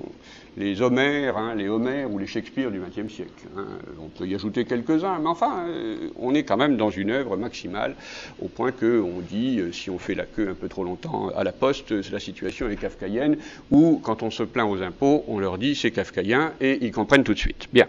les 0.56 0.82
Homères, 0.82 1.36
hein, 1.36 1.54
les 1.56 1.68
Homères 1.68 2.10
ou 2.12 2.18
les 2.18 2.26
Shakespeare 2.26 2.70
du 2.70 2.80
XXe 2.80 3.12
siècle. 3.12 3.32
Hein. 3.56 3.66
On 4.00 4.08
peut 4.08 4.26
y 4.26 4.34
ajouter 4.34 4.64
quelques-uns, 4.64 5.18
mais 5.18 5.28
enfin, 5.28 5.64
euh, 5.68 6.10
on 6.16 6.34
est 6.34 6.44
quand 6.44 6.56
même 6.56 6.76
dans 6.76 6.90
une 6.90 7.10
œuvre 7.10 7.36
maximale, 7.36 7.94
au 8.40 8.48
point 8.48 8.72
qu'on 8.72 9.20
dit, 9.20 9.60
euh, 9.60 9.72
si 9.72 9.90
on 9.90 9.98
fait 9.98 10.14
la 10.14 10.24
queue 10.24 10.48
un 10.50 10.54
peu 10.54 10.68
trop 10.68 10.84
longtemps 10.84 11.30
à 11.34 11.44
la 11.44 11.52
poste, 11.52 11.92
la 12.10 12.20
situation 12.20 12.68
est 12.68 12.76
kafkaïenne, 12.76 13.36
ou 13.70 14.00
quand 14.02 14.22
on 14.22 14.30
se 14.30 14.42
plaint 14.42 14.70
aux 14.70 14.82
impôts, 14.82 15.24
on 15.28 15.38
leur 15.38 15.58
dit 15.58 15.74
c'est 15.74 15.90
kafkaïen, 15.90 16.52
et 16.60 16.78
ils 16.82 16.92
comprennent 16.92 17.24
tout 17.24 17.34
de 17.34 17.38
suite. 17.38 17.68
Bien. 17.72 17.86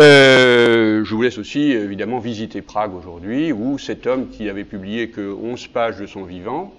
Euh, 0.00 1.04
je 1.04 1.14
vous 1.14 1.22
laisse 1.22 1.38
aussi, 1.38 1.72
évidemment, 1.72 2.18
visiter 2.18 2.62
Prague 2.62 2.94
aujourd'hui, 2.94 3.52
où 3.52 3.78
cet 3.78 4.06
homme 4.06 4.28
qui 4.28 4.48
avait 4.48 4.64
publié 4.64 5.08
que 5.08 5.32
11 5.32 5.68
pages 5.68 5.98
de 5.98 6.06
son 6.06 6.24
vivant, 6.24 6.74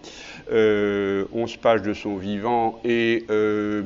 11 0.51 1.57
pages 1.61 1.81
de 1.81 1.93
son 1.93 2.17
vivant 2.17 2.79
et 2.83 3.25
euh, 3.29 3.83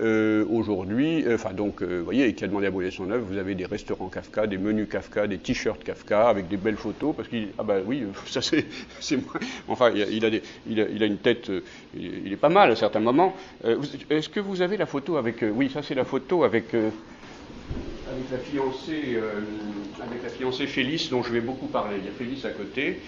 aujourd'hui, 0.00 1.24
euh, 1.26 1.34
enfin 1.34 1.52
donc, 1.52 1.82
euh, 1.82 1.98
vous 1.98 2.04
voyez, 2.04 2.26
et 2.26 2.34
qui 2.34 2.44
a 2.44 2.48
demandé 2.48 2.66
à 2.66 2.70
brûler 2.70 2.90
son 2.90 3.10
œuvre, 3.10 3.24
vous 3.26 3.38
avez 3.38 3.54
des 3.54 3.66
restaurants 3.66 4.08
Kafka, 4.08 4.46
des 4.46 4.58
menus 4.58 4.88
Kafka, 4.88 5.26
des 5.26 5.38
t-shirts 5.38 5.82
Kafka, 5.82 6.28
avec 6.28 6.48
des 6.48 6.56
belles 6.56 6.76
photos, 6.76 7.14
parce 7.14 7.28
qu'il, 7.28 7.48
ah 7.58 7.62
bah 7.62 7.76
oui, 7.84 8.04
ça 8.26 8.40
c'est. 8.40 8.66
Enfin, 9.68 9.90
il 9.90 10.24
a, 10.24 10.30
des, 10.30 10.42
il, 10.68 10.80
a, 10.80 10.88
il 10.88 11.02
a, 11.02 11.06
une 11.06 11.18
tête, 11.18 11.50
il, 11.96 12.32
est 12.32 12.36
pas 12.36 12.48
mal 12.48 12.70
à 12.70 12.76
certains 12.76 13.00
moments. 13.00 13.34
est-ce 14.10 14.28
que 14.28 14.40
vous 14.40 14.62
avez 14.62 14.76
la 14.76 14.86
photo 14.86 15.16
avec, 15.16 15.44
oui, 15.54 15.70
ça 15.72 15.82
c'est 15.82 15.94
la 15.94 16.04
photo 16.04 16.44
avec, 16.44 16.74
avec 16.74 16.90
la 18.30 18.38
fiancée, 18.38 19.18
avec 20.00 20.22
la 20.22 20.28
fiancée 20.28 20.66
Félix, 20.66 21.08
dont 21.10 21.22
je 21.22 21.32
vais 21.32 21.40
beaucoup 21.40 21.66
parler. 21.66 21.96
Il 21.98 22.04
y 22.04 22.08
a 22.08 22.12
Félix 22.12 22.44
à 22.44 22.50
côté. 22.50 23.00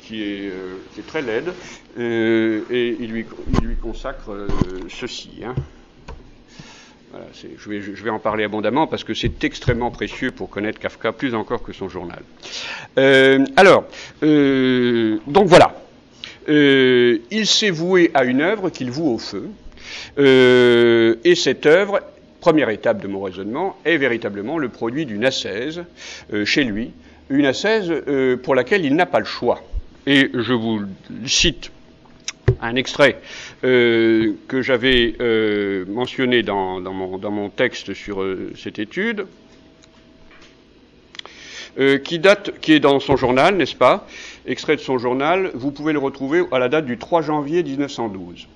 Qui 0.00 0.22
est, 0.22 0.52
qui 0.94 1.00
est, 1.00 1.06
très 1.06 1.20
laide, 1.20 1.52
et 1.98 2.96
il 2.98 3.10
lui, 3.10 3.26
il 3.60 3.66
lui 3.66 3.76
consacre 3.76 4.46
ceci. 4.88 5.42
Hein. 5.44 5.54
Je, 7.34 8.02
vais, 8.02 8.10
en 8.10 8.18
parler 8.18 8.44
abondamment 8.44 8.86
parce 8.86 9.04
que 9.04 9.14
c'est 9.14 9.44
extrêmement 9.44 9.90
précieux 9.90 10.30
pour 10.30 10.50
connaître 10.50 10.78
Kafka 10.78 11.12
plus 11.12 11.34
encore 11.34 11.62
que 11.62 11.72
son 11.72 11.88
journal. 11.88 12.20
Euh, 12.98 13.44
alors, 13.56 13.84
euh, 14.22 15.18
donc 15.26 15.46
voilà. 15.46 15.74
Euh, 16.48 17.18
il 17.30 17.46
s'est 17.46 17.70
voué 17.70 18.10
à 18.14 18.24
une 18.24 18.40
œuvre 18.40 18.70
qu'il 18.70 18.90
voue 18.90 19.10
au 19.10 19.18
feu. 19.18 19.48
Et 20.16 21.34
cette 21.34 21.66
œuvre, 21.66 22.00
première 22.40 22.70
étape 22.70 23.02
de 23.02 23.08
mon 23.08 23.22
raisonnement, 23.22 23.76
est 23.84 23.96
véritablement 23.96 24.58
le 24.58 24.68
produit 24.68 25.06
d'une 25.06 25.24
euh, 25.24 26.44
chez 26.44 26.64
lui, 26.64 26.92
une 27.30 27.46
ascèse 27.46 27.92
pour 28.42 28.54
laquelle 28.54 28.84
il 28.84 28.94
n'a 28.96 29.06
pas 29.06 29.20
le 29.20 29.26
choix. 29.26 29.62
Et 30.06 30.30
je 30.32 30.52
vous 30.54 30.80
cite 31.26 31.70
un 32.60 32.76
extrait 32.76 33.20
euh, 33.64 34.34
que 34.48 34.62
j'avais 34.62 35.14
euh, 35.20 35.84
mentionné 35.86 36.42
dans, 36.42 36.80
mon, 36.80 37.50
texte 37.50 37.94
sur 37.94 38.22
euh, 38.22 38.52
cette 38.56 38.78
étude, 38.78 39.26
qui 42.04 42.18
date, 42.18 42.58
qui 42.58 42.72
est 42.72 42.80
dans 42.80 42.98
son 42.98 43.16
journal, 43.16 43.56
n'est-ce 43.56 43.76
pas? 43.76 44.04
Extrait 44.46 44.74
de 44.74 44.80
son 44.80 44.98
journal, 44.98 45.52
vous 45.54 45.70
pouvez 45.70 45.92
le 45.92 46.00
retrouver 46.00 46.42
à 46.50 46.58
la 46.58 46.68
date 46.68 46.86
du 46.86 46.98
3 46.98 47.22
janvier 47.22 47.62
1912. 47.62 48.48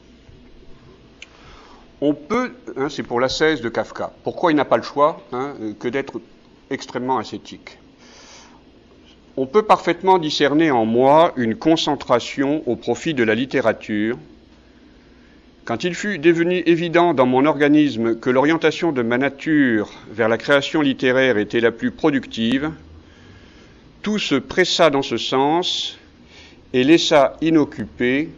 On 2.01 2.15
peut, 2.15 2.51
hein, 2.77 2.89
c'est 2.89 3.05
pour 3.05 3.21
la 3.21 3.29
16 3.29 3.61
de 3.61 3.69
Kafka. 3.69 4.13
Pourquoi 4.25 4.51
il 4.51 4.57
n'a 4.57 4.65
pas 4.65 4.77
le 4.77 4.83
choix 4.83 5.23
hein, 5.31 5.55
que 5.79 5.87
d'être 5.87 6.21
extrêmement 6.69 7.19
ascétique? 7.19 7.79
On 9.37 9.47
peut 9.47 9.63
parfaitement 9.63 10.19
discerner 10.19 10.71
en 10.71 10.85
moi 10.85 11.33
une 11.37 11.55
concentration 11.55 12.63
au 12.67 12.77
profit 12.77 13.15
de 13.15 13.25
la 13.25 13.35
littérature. 13.35 14.19
Quand 15.65 15.85
il 15.85 15.95
fut 15.95 16.19
devenu 16.19 16.63
évident 16.67 17.15
dans 17.15 17.27
mon 17.27 17.47
organisme 17.47 18.19
que 18.19 18.31
l'orientation 18.31 18.93
de 18.93 19.03
ma 19.03 19.17
nature 19.17 19.91
vers 20.11 20.29
la 20.29 20.37
création 20.37 20.81
littéraire 20.81 21.39
était 21.39 21.61
la 21.61 21.71
plus 21.71 21.93
productive, 21.93 22.73
tout 24.03 24.19
se 24.19 24.35
pressa 24.35 24.91
dans 24.91 25.03
ce 25.03 25.17
sens 25.17 25.99
et 26.73 26.85
laissa 26.85 27.37
inoccupés 27.41 28.31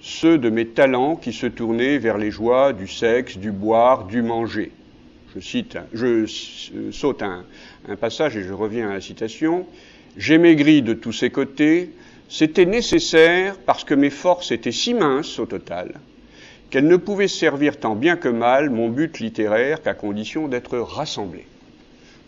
ceux 0.00 0.36
de 0.36 0.50
mes 0.50 0.66
talents 0.66 1.14
qui 1.14 1.32
se 1.32 1.46
tournaient 1.46 1.98
vers 1.98 2.18
les 2.18 2.32
joies 2.32 2.72
du 2.72 2.88
sexe, 2.88 3.38
du 3.38 3.52
boire, 3.52 4.04
du 4.04 4.20
manger. 4.20 4.72
Je 5.34 5.40
cite, 5.40 5.78
je 5.94 6.26
saute 6.90 7.22
un, 7.22 7.44
un 7.88 7.96
passage 7.96 8.36
et 8.36 8.42
je 8.42 8.52
reviens 8.52 8.90
à 8.90 8.94
la 8.94 9.00
citation. 9.00 9.66
J'ai 10.16 10.38
maigri 10.38 10.82
de 10.82 10.92
tous 10.92 11.12
ces 11.12 11.30
côtés, 11.30 11.90
c'était 12.28 12.66
nécessaire 12.66 13.56
parce 13.66 13.84
que 13.84 13.94
mes 13.94 14.10
forces 14.10 14.50
étaient 14.50 14.72
si 14.72 14.94
minces 14.94 15.38
au 15.38 15.46
total 15.46 15.94
qu'elles 16.72 16.88
ne 16.88 16.96
pouvaient 16.96 17.28
servir 17.28 17.78
tant 17.78 17.94
bien 17.94 18.16
que 18.16 18.30
mal 18.30 18.70
mon 18.70 18.88
but 18.88 19.20
littéraire 19.20 19.82
qu'à 19.82 19.92
condition 19.92 20.48
d'être 20.48 20.78
rassemblées. 20.78 21.46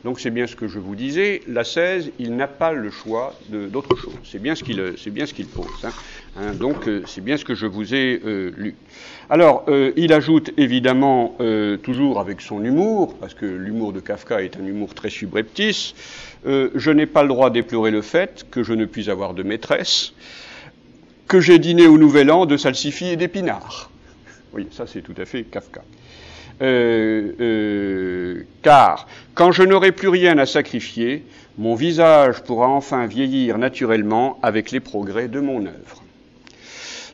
Donc 0.04 0.20
c'est 0.20 0.30
bien 0.30 0.46
ce 0.46 0.54
que 0.54 0.68
je 0.68 0.78
vous 0.78 0.94
disais, 0.94 1.40
la 1.48 1.64
16, 1.64 2.12
il 2.18 2.36
n'a 2.36 2.46
pas 2.46 2.72
le 2.72 2.90
choix 2.90 3.34
d'autre 3.48 3.96
chose. 3.96 4.12
C'est 4.22 4.38
bien 4.38 4.54
ce 4.54 4.62
qu'il 4.62 4.76
ce 4.76 5.42
pose. 5.44 5.66
Hein. 5.82 5.88
Hein, 6.36 6.52
donc 6.52 6.86
euh, 6.86 7.02
c'est 7.06 7.22
bien 7.22 7.38
ce 7.38 7.44
que 7.44 7.54
je 7.54 7.66
vous 7.66 7.94
ai 7.94 8.20
euh, 8.22 8.52
lu. 8.54 8.74
Alors 9.30 9.64
euh, 9.68 9.92
il 9.96 10.12
ajoute 10.12 10.50
évidemment 10.58 11.38
toujours 11.82 12.20
avec 12.20 12.42
son 12.42 12.62
humour, 12.62 13.16
parce 13.18 13.32
que 13.32 13.46
l'humour 13.46 13.94
de 13.94 14.00
Kafka 14.00 14.42
est 14.42 14.58
un 14.58 14.66
humour 14.66 14.94
très 14.94 15.08
subreptice. 15.08 15.94
je 16.44 16.90
n'ai 16.90 17.06
pas 17.06 17.22
le 17.22 17.28
droit 17.28 17.48
d'éplurer 17.48 17.90
le 17.90 18.02
fait 18.02 18.44
que 18.50 18.62
je 18.62 18.74
ne 18.74 18.84
puis 18.84 19.08
avoir 19.08 19.32
de 19.32 19.42
maîtresse, 19.42 20.12
que 21.28 21.40
j'ai 21.40 21.58
dîné 21.58 21.86
au 21.86 21.96
Nouvel 21.96 22.30
An 22.30 22.44
de 22.44 22.58
salsifis 22.58 23.08
et 23.08 23.16
d'épinards. 23.16 23.90
Oui, 24.52 24.68
ça 24.70 24.86
c'est 24.86 25.00
tout 25.00 25.14
à 25.16 25.24
fait 25.24 25.44
Kafka. 25.44 25.82
Euh, 26.62 27.32
euh, 27.40 28.42
car 28.62 29.08
quand 29.34 29.50
je 29.50 29.62
n'aurai 29.62 29.92
plus 29.92 30.08
rien 30.08 30.38
à 30.38 30.46
sacrifier, 30.46 31.24
mon 31.58 31.74
visage 31.74 32.42
pourra 32.42 32.68
enfin 32.68 33.06
vieillir 33.06 33.58
naturellement 33.58 34.38
avec 34.42 34.70
les 34.70 34.80
progrès 34.80 35.28
de 35.28 35.40
mon 35.40 35.66
œuvre. 35.66 36.02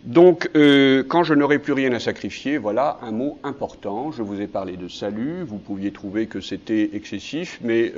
Donc, 0.05 0.49
euh, 0.57 1.05
quand 1.07 1.25
je 1.25 1.35
n'aurai 1.35 1.59
plus 1.59 1.75
rien 1.75 1.93
à 1.93 2.01
sacrifier, 2.01 2.57
voilà 2.57 2.99
un 3.03 3.13
mot 3.13 3.39
important. 3.43 4.13
Je 4.13 4.23
vous 4.23 4.41
ai 4.41 4.47
parlé 4.47 4.79
de 4.79 4.89
salut, 4.89 5.43
vous 5.43 5.59
pouviez 5.59 5.91
trouver 5.91 6.27
que 6.27 6.41
c'était 6.41 6.91
excessif, 6.95 7.59
mais 7.63 7.93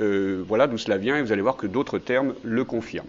voilà 0.45 0.67
d'où 0.67 0.77
cela 0.77 0.97
vient, 0.97 1.17
et 1.17 1.21
vous 1.21 1.31
allez 1.31 1.41
voir 1.41 1.55
que 1.55 1.67
d'autres 1.67 1.99
termes 1.99 2.33
le 2.43 2.65
confirment. 2.65 3.07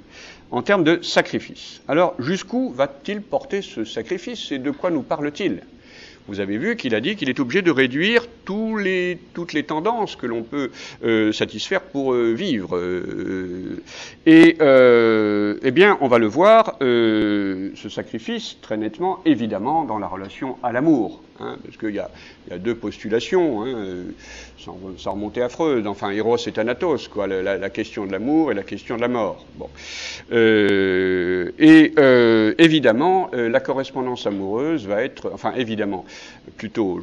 En 0.52 0.62
termes 0.62 0.84
de 0.84 1.02
sacrifice. 1.02 1.80
Alors, 1.88 2.14
jusqu'où 2.20 2.70
va-t-il 2.70 3.20
porter 3.20 3.62
ce 3.62 3.84
sacrifice 3.84 4.52
et 4.52 4.58
de 4.58 4.70
quoi 4.70 4.90
nous 4.90 5.02
parle-t-il? 5.02 5.62
Vous 6.26 6.40
avez 6.40 6.56
vu 6.56 6.76
qu'il 6.76 6.94
a 6.94 7.00
dit 7.00 7.16
qu'il 7.16 7.28
est 7.28 7.38
obligé 7.38 7.60
de 7.60 7.70
réduire 7.70 8.26
toutes 8.44 9.52
les 9.52 9.62
tendances 9.62 10.16
que 10.16 10.26
l'on 10.26 10.42
peut 10.42 10.70
euh, 11.04 11.32
satisfaire 11.32 11.82
pour 11.82 12.14
euh, 12.14 12.32
vivre. 12.32 12.76
Euh, 12.76 13.82
et 14.26 14.56
eh 14.58 15.70
bien, 15.70 15.98
on 16.00 16.08
va 16.08 16.18
le 16.18 16.26
voir, 16.26 16.76
ce 16.80 17.88
sacrifice, 17.90 18.56
très 18.62 18.76
nettement, 18.76 19.20
évidemment, 19.24 19.84
dans 19.84 19.98
la 19.98 20.06
relation 20.06 20.56
à 20.62 20.72
l'amour. 20.72 21.20
Hein, 21.40 21.56
parce 21.64 21.76
qu'il 21.76 21.94
y, 21.94 21.98
a, 21.98 22.10
deux 22.58 22.76
postulations, 22.76 23.64
hein, 23.64 24.04
sans, 24.56 24.78
sans, 24.98 25.12
remonter 25.14 25.42
à 25.42 25.48
enfin 25.86 26.10
Eros 26.10 26.36
et 26.36 26.52
Thanatos, 26.52 27.08
quoi, 27.08 27.26
la, 27.26 27.70
question 27.70 28.06
de 28.06 28.12
l'amour 28.12 28.52
et 28.52 28.54
la 28.54 28.62
question 28.62 28.94
de 28.94 29.00
la 29.00 29.08
mort. 29.08 29.44
Bon. 29.56 29.68
Euh, 30.30 31.50
et 31.58 31.92
euh, 31.98 32.54
évidemment, 32.58 33.30
euh, 33.34 33.48
la 33.48 33.58
correspondance 33.58 34.28
amoureuse 34.28 34.86
va 34.86 35.02
être, 35.02 35.32
enfin 35.34 35.52
évidemment, 35.56 36.04
plutôt, 36.56 37.00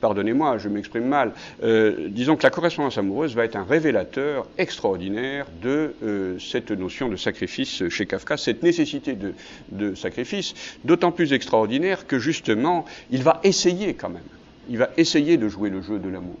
pardonnez-moi, 0.00 0.58
je 0.58 0.68
m'exprime 0.68 1.06
mal, 1.06 1.32
euh, 1.62 2.08
disons 2.08 2.36
que 2.36 2.44
la 2.44 2.50
correspondance 2.50 2.98
amoureuse 2.98 3.34
va 3.34 3.44
être 3.44 3.56
un 3.56 3.64
révélateur 3.64 4.46
extraordinaire 4.58 5.46
de 5.62 5.94
euh, 6.04 6.38
cette 6.38 6.70
notion 6.70 7.08
de 7.08 7.16
sacrifice 7.16 7.88
chez 7.88 8.06
Kafka, 8.06 8.36
cette 8.36 8.62
nécessité 8.62 9.14
de, 9.14 9.34
de 9.70 9.94
sacrifice, 9.94 10.54
d'autant 10.84 11.10
plus 11.10 11.32
extraordinaire 11.32 12.06
que 12.06 12.18
justement, 12.18 12.84
il 13.10 13.22
va 13.22 13.40
essayer 13.42 13.71
quand 13.98 14.10
même. 14.10 14.22
Il 14.68 14.78
va 14.78 14.90
essayer 14.96 15.36
de 15.36 15.48
jouer 15.48 15.70
le 15.70 15.82
jeu 15.82 15.98
de 15.98 16.08
l'amour. 16.08 16.38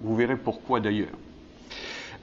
Vous 0.00 0.16
verrez 0.16 0.36
pourquoi 0.36 0.80
d'ailleurs. 0.80 1.08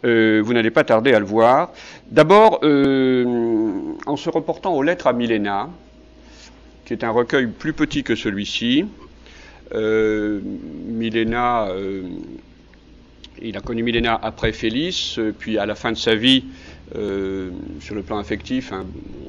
Euh, 0.03 0.41
vous 0.43 0.53
n'allez 0.53 0.71
pas 0.71 0.83
tarder 0.83 1.13
à 1.13 1.19
le 1.19 1.25
voir. 1.25 1.71
D'abord, 2.09 2.59
euh, 2.63 3.93
en 4.05 4.15
se 4.15 4.29
reportant 4.29 4.73
aux 4.73 4.81
lettres 4.81 5.07
à 5.07 5.13
Milena, 5.13 5.69
qui 6.85 6.93
est 6.93 7.03
un 7.03 7.11
recueil 7.11 7.47
plus 7.47 7.73
petit 7.73 8.03
que 8.03 8.15
celui-ci. 8.15 8.85
Euh, 9.73 10.41
Milena, 10.87 11.67
il 13.41 13.57
a 13.57 13.61
connu 13.61 13.83
Milena 13.83 14.19
après 14.21 14.51
Félix, 14.51 15.19
puis 15.39 15.57
à 15.57 15.65
la 15.65 15.75
fin 15.75 15.91
de 15.91 15.97
sa 15.97 16.15
vie, 16.15 16.45
sur 16.93 17.95
le 17.95 18.01
plan 18.01 18.17
affectif, 18.17 18.71
hein, 18.73 18.85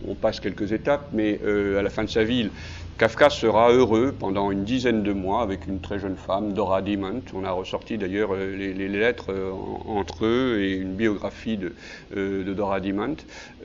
on 0.07 0.14
passe 0.14 0.40
quelques 0.40 0.72
étapes, 0.72 1.09
mais 1.12 1.40
à 1.79 1.83
la 1.83 1.90
fin 1.90 2.05
de 2.05 2.11
sa 2.11 2.25
vie, 2.25 2.51
Kafka 3.03 3.31
sera 3.31 3.72
heureux 3.72 4.14
pendant 4.16 4.53
une 4.53 4.62
dizaine 4.62 5.03
de 5.03 5.12
mois 5.12 5.42
avec 5.42 5.66
une 5.66 5.81
très 5.81 5.98
jeune 5.98 6.16
femme, 6.16 6.53
Dora 6.53 6.83
Dimont. 6.83 7.22
On 7.35 7.42
a 7.42 7.51
ressorti 7.51 7.98
d'ailleurs 7.98 8.31
euh, 8.33 8.55
les, 8.55 8.88
lettres 8.88 9.33
euh, 9.33 9.51
entre 9.87 10.25
eux 10.25 10.61
et 10.61 10.75
une 10.75 10.92
biographie 10.92 11.57
de, 11.57 11.72
euh, 12.16 12.55
Dora 12.55 12.79
Dimont. 12.79 13.16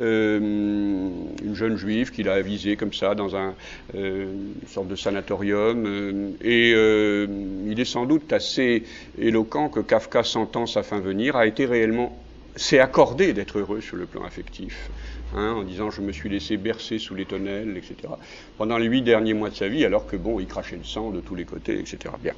Euh, 0.01 0.39
une 0.39 1.53
jeune 1.53 1.77
juive 1.77 2.11
qu'il 2.11 2.29
a 2.29 2.33
avisée 2.33 2.77
comme 2.77 2.93
ça 2.93 3.13
dans 3.13 3.35
un, 3.35 3.53
euh, 3.93 4.31
une 4.63 4.67
sorte 4.67 4.87
de 4.87 4.95
sanatorium. 4.95 6.33
et 6.41 6.71
il 6.71 7.79
est 7.79 7.85
sans 7.85 8.07
doute 8.07 8.33
assez 8.33 8.83
éloquent 9.19 9.69
que 9.69 9.81
Kafka, 9.81 10.23
sentant 10.23 10.65
sa 10.65 10.81
fin 10.81 10.99
venir, 10.99 11.35
a 11.35 11.45
été 11.45 11.65
réellement 11.65 12.17
s'est 12.57 12.79
accordé 12.79 13.33
d'être 13.33 13.59
heureux 13.59 13.81
sur 13.81 13.95
le 13.95 14.05
plan 14.05 14.23
affectif. 14.23 14.89
Hein, 15.35 15.55
en 15.57 15.63
disant 15.63 15.91
je 15.91 15.99
me 16.01 16.13
suis 16.13 16.29
laissé 16.29 16.55
bercer 16.55 16.99
sous 16.99 17.13
les 17.13 17.25
tonnelles, 17.25 17.75
etc. 17.75 18.13
Pendant 18.57 18.77
les 18.77 18.85
huit 18.85 19.01
derniers 19.01 19.33
mois 19.33 19.49
de 19.49 19.55
sa 19.55 19.67
vie, 19.67 19.83
alors 19.83 20.07
que 20.07 20.15
bon, 20.15 20.39
il 20.39 20.47
crachait 20.47 20.77
le 20.77 20.85
sang 20.85 21.11
de 21.11 21.19
tous 21.19 21.35
les 21.35 21.43
côtés, 21.43 21.77
etc. 21.79 22.13
Bien. 22.23 22.33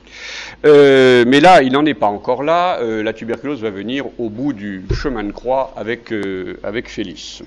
Euh, 0.66 1.24
mais 1.28 1.40
là, 1.40 1.62
il 1.62 1.72
n'en 1.72 1.86
est 1.86 1.94
pas 1.94 2.08
encore 2.08 2.42
là. 2.42 2.80
Euh, 2.80 3.04
la 3.04 3.14
tuberculose 3.14 3.62
va 3.62 3.70
venir 3.70 4.06
au 4.18 4.30
bout 4.30 4.54
du 4.54 4.84
chemin 4.92 5.24
de 5.24 5.32
croix 5.32 5.72
avec 5.76 6.12
euh, 6.12 6.60
avec 6.64 6.90
Félix. 6.90 7.44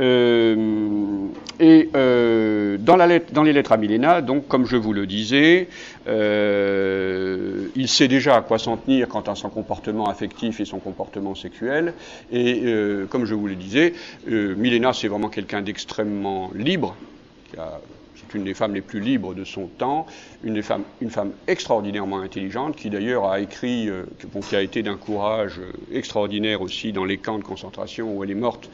Euh, 0.00 1.26
et 1.60 1.90
euh, 1.94 2.76
dans, 2.78 2.96
les 2.96 3.52
lettres 3.52 3.72
à 3.72 3.76
Milena, 3.76 4.22
donc 4.22 4.48
comme 4.48 4.66
je 4.66 4.76
vous 4.76 4.92
le 4.92 5.06
disais, 5.06 5.68
euh, 6.08 7.68
il 7.76 7.88
sait 7.88 8.08
déjà 8.08 8.36
à 8.36 8.40
quoi 8.40 8.58
s'en 8.58 8.76
tenir 8.76 9.08
quant 9.08 9.20
à 9.20 9.34
son 9.34 9.50
comportement 9.50 10.08
affectif 10.08 10.60
et 10.60 10.64
son 10.64 10.78
comportement 10.78 11.34
sexuel. 11.34 11.94
Et 12.32 12.64
comme 13.10 13.26
je 13.26 13.34
vous 13.34 13.46
le 13.46 13.54
disais, 13.54 13.92
Milena 14.26 14.92
c'est 14.92 15.08
vraiment 15.08 15.28
quelqu'un 15.28 15.62
d'extrêmement 15.62 16.50
libre, 16.54 16.96
Une 18.34 18.44
des 18.44 18.54
femmes 18.54 18.74
les 18.74 18.80
plus 18.80 19.00
libres 19.00 19.34
de 19.34 19.44
son 19.44 19.66
temps, 19.66 20.06
une, 20.42 20.62
une 21.00 21.10
femme 21.10 21.32
extraordinairement 21.46 22.20
intelligente, 22.20 22.76
qui 22.76 22.90
d'ailleurs 22.90 23.30
a 23.30 23.40
écrit, 23.40 23.88
euh, 23.88 24.04
qui 24.48 24.56
a 24.56 24.62
été 24.62 24.82
d'un 24.82 24.96
courage 24.96 25.58
euh, 25.58 25.72
extraordinaire 25.96 26.62
aussi 26.62 26.92
dans 26.92 27.04
les 27.04 27.18
camps 27.18 27.38
de 27.38 27.44
concentration 27.44 28.16
où 28.16 28.24
elle 28.24 28.30
est 28.30 28.34
morte. 28.34 28.70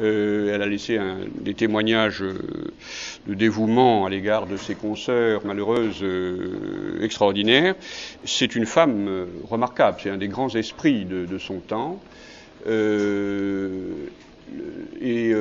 Euh, 0.00 0.54
elle 0.54 0.62
a 0.62 0.66
laissé 0.66 0.98
des 1.40 1.54
témoignages 1.54 2.24
de 3.26 3.34
dévouement 3.34 4.06
à 4.06 4.10
l'égard 4.10 4.46
de 4.46 4.56
ses 4.56 4.74
consoeurs 4.74 5.44
malheureuses 5.44 6.04
extraordinaires. 7.02 7.74
C'est 8.24 8.54
une 8.54 8.66
femme 8.66 9.26
remarquable, 9.48 9.98
c'est 10.02 10.10
un 10.10 10.16
des 10.16 10.28
grands 10.28 10.54
esprits 10.54 11.04
de, 11.04 11.26
de 11.26 11.38
son 11.38 11.58
temps. 11.60 12.00
et 15.00 15.34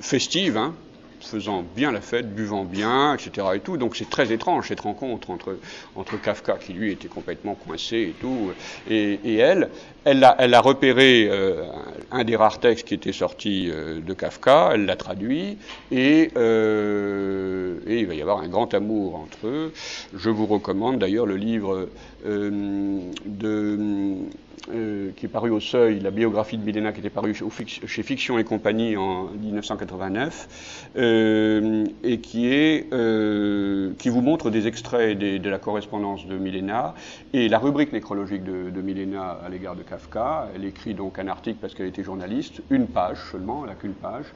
festive, 0.00 0.56
hein, 0.56 0.74
faisant 1.20 1.64
bien 1.76 1.92
la 1.92 2.00
fête, 2.00 2.34
buvant 2.34 2.64
bien, 2.64 3.14
etc. 3.14 3.46
Et 3.54 3.60
tout. 3.60 3.76
Donc 3.76 3.96
c'est 3.96 4.08
très 4.08 4.32
étrange 4.32 4.68
cette 4.68 4.80
rencontre 4.80 5.30
entre, 5.30 5.56
entre 5.96 6.20
Kafka, 6.20 6.54
qui 6.54 6.72
lui 6.72 6.92
était 6.92 7.08
complètement 7.08 7.54
coincé 7.54 7.96
et 7.96 8.14
tout, 8.20 8.52
et, 8.88 9.36
elle. 9.36 9.70
Elle 10.04 10.24
a, 10.24 10.34
elle 10.38 10.54
a 10.54 10.62
repéré 10.62 11.28
euh, 11.30 11.66
un 12.10 12.24
des 12.24 12.34
rares 12.34 12.58
textes 12.58 12.88
qui 12.88 12.94
était 12.94 13.12
sorti 13.12 13.70
euh, 13.70 14.00
de 14.00 14.14
Kafka, 14.14 14.70
elle 14.72 14.86
l'a 14.86 14.96
traduit, 14.96 15.58
et, 15.92 16.30
euh, 16.36 17.78
et, 17.86 18.00
il 18.00 18.06
va 18.06 18.14
y 18.14 18.22
avoir 18.22 18.40
un 18.40 18.48
grand 18.48 18.72
amour 18.72 19.16
entre 19.16 19.46
eux. 19.46 19.72
Je 20.14 20.30
vous 20.30 20.46
recommande 20.46 20.98
d'ailleurs 20.98 21.26
le 21.26 21.36
livre 21.36 21.88
de 22.24 24.16
euh, 24.68 25.10
qui 25.16 25.26
est 25.26 25.28
paru 25.28 25.50
au 25.50 25.60
Seuil, 25.60 26.00
la 26.00 26.10
biographie 26.10 26.58
de 26.58 26.64
Milena 26.64 26.92
qui 26.92 27.00
était 27.00 27.08
parue 27.10 27.34
chez 27.34 28.02
Fiction 28.02 28.38
et 28.38 28.44
compagnie 28.44 28.96
en 28.96 29.24
1989, 29.24 30.90
euh, 30.96 31.84
et 32.02 32.20
qui, 32.20 32.48
est, 32.48 32.92
euh, 32.92 33.92
qui 33.98 34.10
vous 34.10 34.20
montre 34.20 34.50
des 34.50 34.66
extraits 34.66 35.18
de 35.18 35.50
la 35.50 35.58
correspondance 35.58 36.26
de 36.26 36.36
Milena 36.36 36.94
et 37.32 37.48
la 37.48 37.58
rubrique 37.58 37.92
nécrologique 37.92 38.44
de, 38.44 38.70
de 38.70 38.80
Milena 38.82 39.38
à 39.44 39.48
l'égard 39.48 39.76
de 39.76 39.82
Kafka. 39.82 40.48
Elle 40.54 40.64
écrit 40.64 40.94
donc 40.94 41.18
un 41.18 41.28
article 41.28 41.58
parce 41.60 41.74
qu'elle 41.74 41.86
était 41.86 42.04
journaliste, 42.04 42.62
une 42.70 42.86
page 42.86 43.18
seulement, 43.32 43.62
elle 43.62 43.70
n'a 43.70 43.76
qu'une 43.76 43.94
page. 43.94 44.26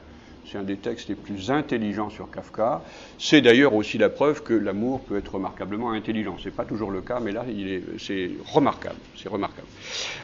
C'est 0.51 0.59
un 0.59 0.63
des 0.63 0.75
textes 0.75 1.09
les 1.09 1.15
plus 1.15 1.49
intelligents 1.49 2.11
sur 2.11 2.29
Kafka. 2.29 2.83
C'est 3.17 3.41
d'ailleurs 3.41 3.73
aussi 3.73 3.97
la 3.97 4.09
preuve 4.09 4.43
que 4.43 4.53
l'amour 4.53 4.99
peut 5.01 5.17
être 5.17 5.33
remarquablement 5.33 5.91
intelligent. 5.91 6.37
C'est 6.43 6.53
pas 6.53 6.65
toujours 6.65 6.91
le 6.91 7.01
cas, 7.01 7.19
mais 7.19 7.31
là, 7.31 7.43
c'est 7.97 8.29
remarquable. 8.53 8.97
C'est 9.17 9.29
remarquable. 9.29 9.67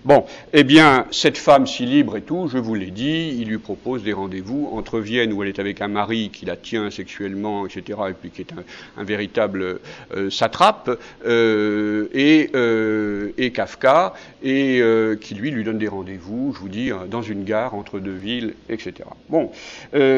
Bon, 0.06 0.26
eh 0.54 0.64
bien, 0.64 1.08
cette 1.10 1.40
femme 1.40 1.66
si 1.66 1.86
libre 1.86 2.18
et 2.18 2.22
tout, 2.22 2.48
je 2.48 2.60
vous 2.60 2.76
l'ai 2.76 2.92
dit, 2.92 3.36
il 3.40 3.48
lui 3.48 3.58
propose 3.58 4.04
des 4.04 4.14
rendez-vous 4.14 4.70
entre 4.74 5.00
Vienne, 5.00 5.34
où 5.34 5.42
elle 5.42 5.50
est 5.50 5.60
avec 5.60 5.82
un 5.82 5.88
mari 5.88 6.30
qui 6.32 6.46
la 6.46 6.56
tient 6.56 6.92
sexuellement, 6.92 7.66
etc., 7.66 8.00
et 8.10 8.14
puis 8.14 8.30
qui 8.30 8.42
est 8.42 8.54
un, 8.98 9.04
véritable 9.04 9.80
euh, 10.16 10.30
satrape, 10.30 11.00
euh, 11.26 12.10
et, 12.14 12.52
euh, 12.54 13.32
et, 13.38 13.52
Kafka, 13.52 14.14
et 14.44 14.82
qui 15.20 15.36
lui 15.36 15.50
lui 15.50 15.64
donne 15.64 15.80
des 15.80 15.88
rendez-vous, 15.88 16.54
je 16.54 16.60
vous 16.60 16.70
dis, 16.70 16.92
dans 17.10 17.22
une 17.22 17.44
gare 17.44 17.74
entre 17.74 18.00
deux 18.00 18.12
villes, 18.12 18.54
etc. 18.70 18.94
Bon. 19.30 19.50
Euh, 19.94 20.11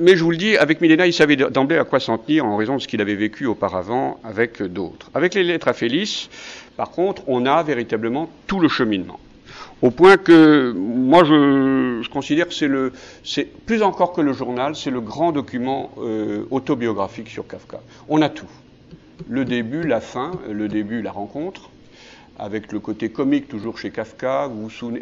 mais 0.00 0.16
je 0.16 0.24
vous 0.24 0.30
le 0.30 0.36
dis, 0.36 0.56
avec 0.56 0.80
Milena, 0.80 1.06
il 1.06 1.12
savait 1.12 1.36
d'emblée 1.36 1.78
à 1.78 1.84
quoi 1.84 2.00
s'en 2.00 2.18
tenir 2.18 2.44
en 2.44 2.56
raison 2.56 2.76
de 2.76 2.80
ce 2.80 2.88
qu'il 2.88 3.00
avait 3.00 3.14
vécu 3.14 3.46
auparavant 3.46 4.18
avec 4.24 4.62
d'autres. 4.62 5.10
Avec 5.14 5.34
les 5.34 5.44
lettres 5.44 5.68
à 5.68 5.72
Félix, 5.72 6.28
par 6.76 6.90
contre, 6.90 7.22
on 7.26 7.46
a 7.46 7.62
véritablement 7.62 8.28
tout 8.46 8.60
le 8.60 8.68
cheminement. 8.68 9.18
Au 9.82 9.90
point 9.90 10.16
que 10.16 10.72
moi, 10.72 11.24
je, 11.24 12.08
considère 12.08 12.48
que 12.48 12.54
c'est 12.54 12.68
le, 12.68 12.92
c'est 13.22 13.44
plus 13.44 13.82
encore 13.82 14.12
que 14.12 14.20
le 14.20 14.32
journal, 14.32 14.74
c'est 14.74 14.90
le 14.90 15.00
grand 15.00 15.32
document 15.32 15.90
euh, 15.98 16.44
autobiographique 16.50 17.28
sur 17.28 17.46
Kafka. 17.46 17.80
On 18.08 18.22
a 18.22 18.28
tout. 18.28 18.48
Le 19.28 19.44
début, 19.44 19.82
la 19.82 20.00
fin, 20.00 20.32
le 20.50 20.68
début, 20.68 21.02
la 21.02 21.12
rencontre, 21.12 21.70
avec 22.38 22.72
le 22.72 22.80
côté 22.80 23.10
comique 23.10 23.48
toujours 23.48 23.78
chez 23.78 23.90
Kafka. 23.90 24.50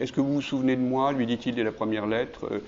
Est-ce 0.01 0.13
que 0.13 0.21
vous 0.21 0.35
vous 0.35 0.43
souvenez 0.43 0.77
de 0.77 0.83
moi 0.83 1.13
lui 1.13 1.27
dit-il 1.27 1.55
dès 1.55 1.65
la 1.65 1.73
première 1.73 2.07
lettre. 2.07 2.49
Euh, 2.51 2.59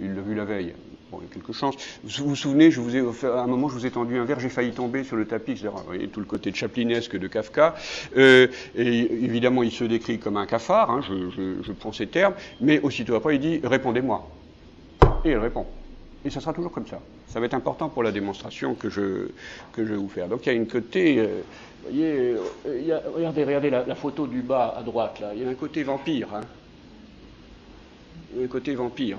il 0.00 0.14
l'a 0.14 0.22
vu 0.22 0.34
la 0.34 0.44
veille. 0.44 0.74
Bon, 1.10 1.18
il 1.20 1.28
y 1.28 1.30
a 1.30 1.34
quelque 1.34 1.52
chance. 1.52 1.74
Vous 2.02 2.28
vous 2.28 2.36
souvenez, 2.36 2.70
je 2.70 2.80
vous 2.80 2.96
ai, 2.96 3.00
à 3.26 3.42
un 3.42 3.46
moment, 3.46 3.68
je 3.68 3.74
vous 3.74 3.86
ai 3.86 3.90
tendu 3.90 4.18
un 4.18 4.24
verre, 4.24 4.40
j'ai 4.40 4.48
failli 4.48 4.72
tomber 4.72 5.04
sur 5.04 5.16
le 5.16 5.26
tapis. 5.26 5.54
Vous 5.54 5.70
voyez 5.86 6.08
tout 6.08 6.20
le 6.20 6.26
côté 6.26 6.52
chaplinesque 6.54 7.16
de 7.16 7.26
Kafka. 7.26 7.74
Euh, 8.16 8.48
et 8.74 9.24
évidemment, 9.24 9.62
il 9.62 9.72
se 9.72 9.84
décrit 9.84 10.18
comme 10.18 10.36
un 10.36 10.46
cafard, 10.46 10.90
hein, 10.90 11.00
je, 11.02 11.72
prends 11.72 11.92
ces 11.92 12.06
termes, 12.06 12.34
mais 12.60 12.80
aussitôt 12.80 13.14
après, 13.16 13.36
il 13.36 13.40
dit 13.40 13.60
Répondez-moi. 13.62 14.26
Et 15.24 15.30
il 15.30 15.36
répond. 15.36 15.66
Et 16.24 16.30
ça 16.30 16.40
sera 16.40 16.54
toujours 16.54 16.72
comme 16.72 16.86
ça. 16.86 17.00
Ça 17.28 17.38
va 17.38 17.46
être 17.46 17.54
important 17.54 17.88
pour 17.88 18.02
la 18.02 18.12
démonstration 18.12 18.74
que 18.74 18.88
je, 18.88 19.28
que 19.72 19.84
je 19.84 19.90
vais 19.90 19.96
vous 19.96 20.08
faire. 20.08 20.28
Donc 20.28 20.46
il 20.46 20.48
y 20.48 20.52
a 20.52 20.54
une 20.54 20.66
côté, 20.66 21.18
euh, 21.18 21.42
vous 21.82 21.90
voyez, 21.90 22.36
euh, 22.66 23.00
regardez, 23.14 23.44
regardez 23.44 23.70
la, 23.70 23.94
photo 23.94 24.26
du 24.26 24.40
bas 24.40 24.74
à 24.78 24.82
droite 24.82 25.20
là. 25.20 25.32
Il 25.34 25.42
y 25.42 25.44
a 25.44 25.48
un 25.48 25.54
côté 25.54 25.82
vampire. 25.82 26.28
Hein. 26.34 26.40
Il 28.32 28.38
y 28.38 28.42
a 28.42 28.44
un 28.46 28.48
côté 28.48 28.74
vampire. 28.74 29.18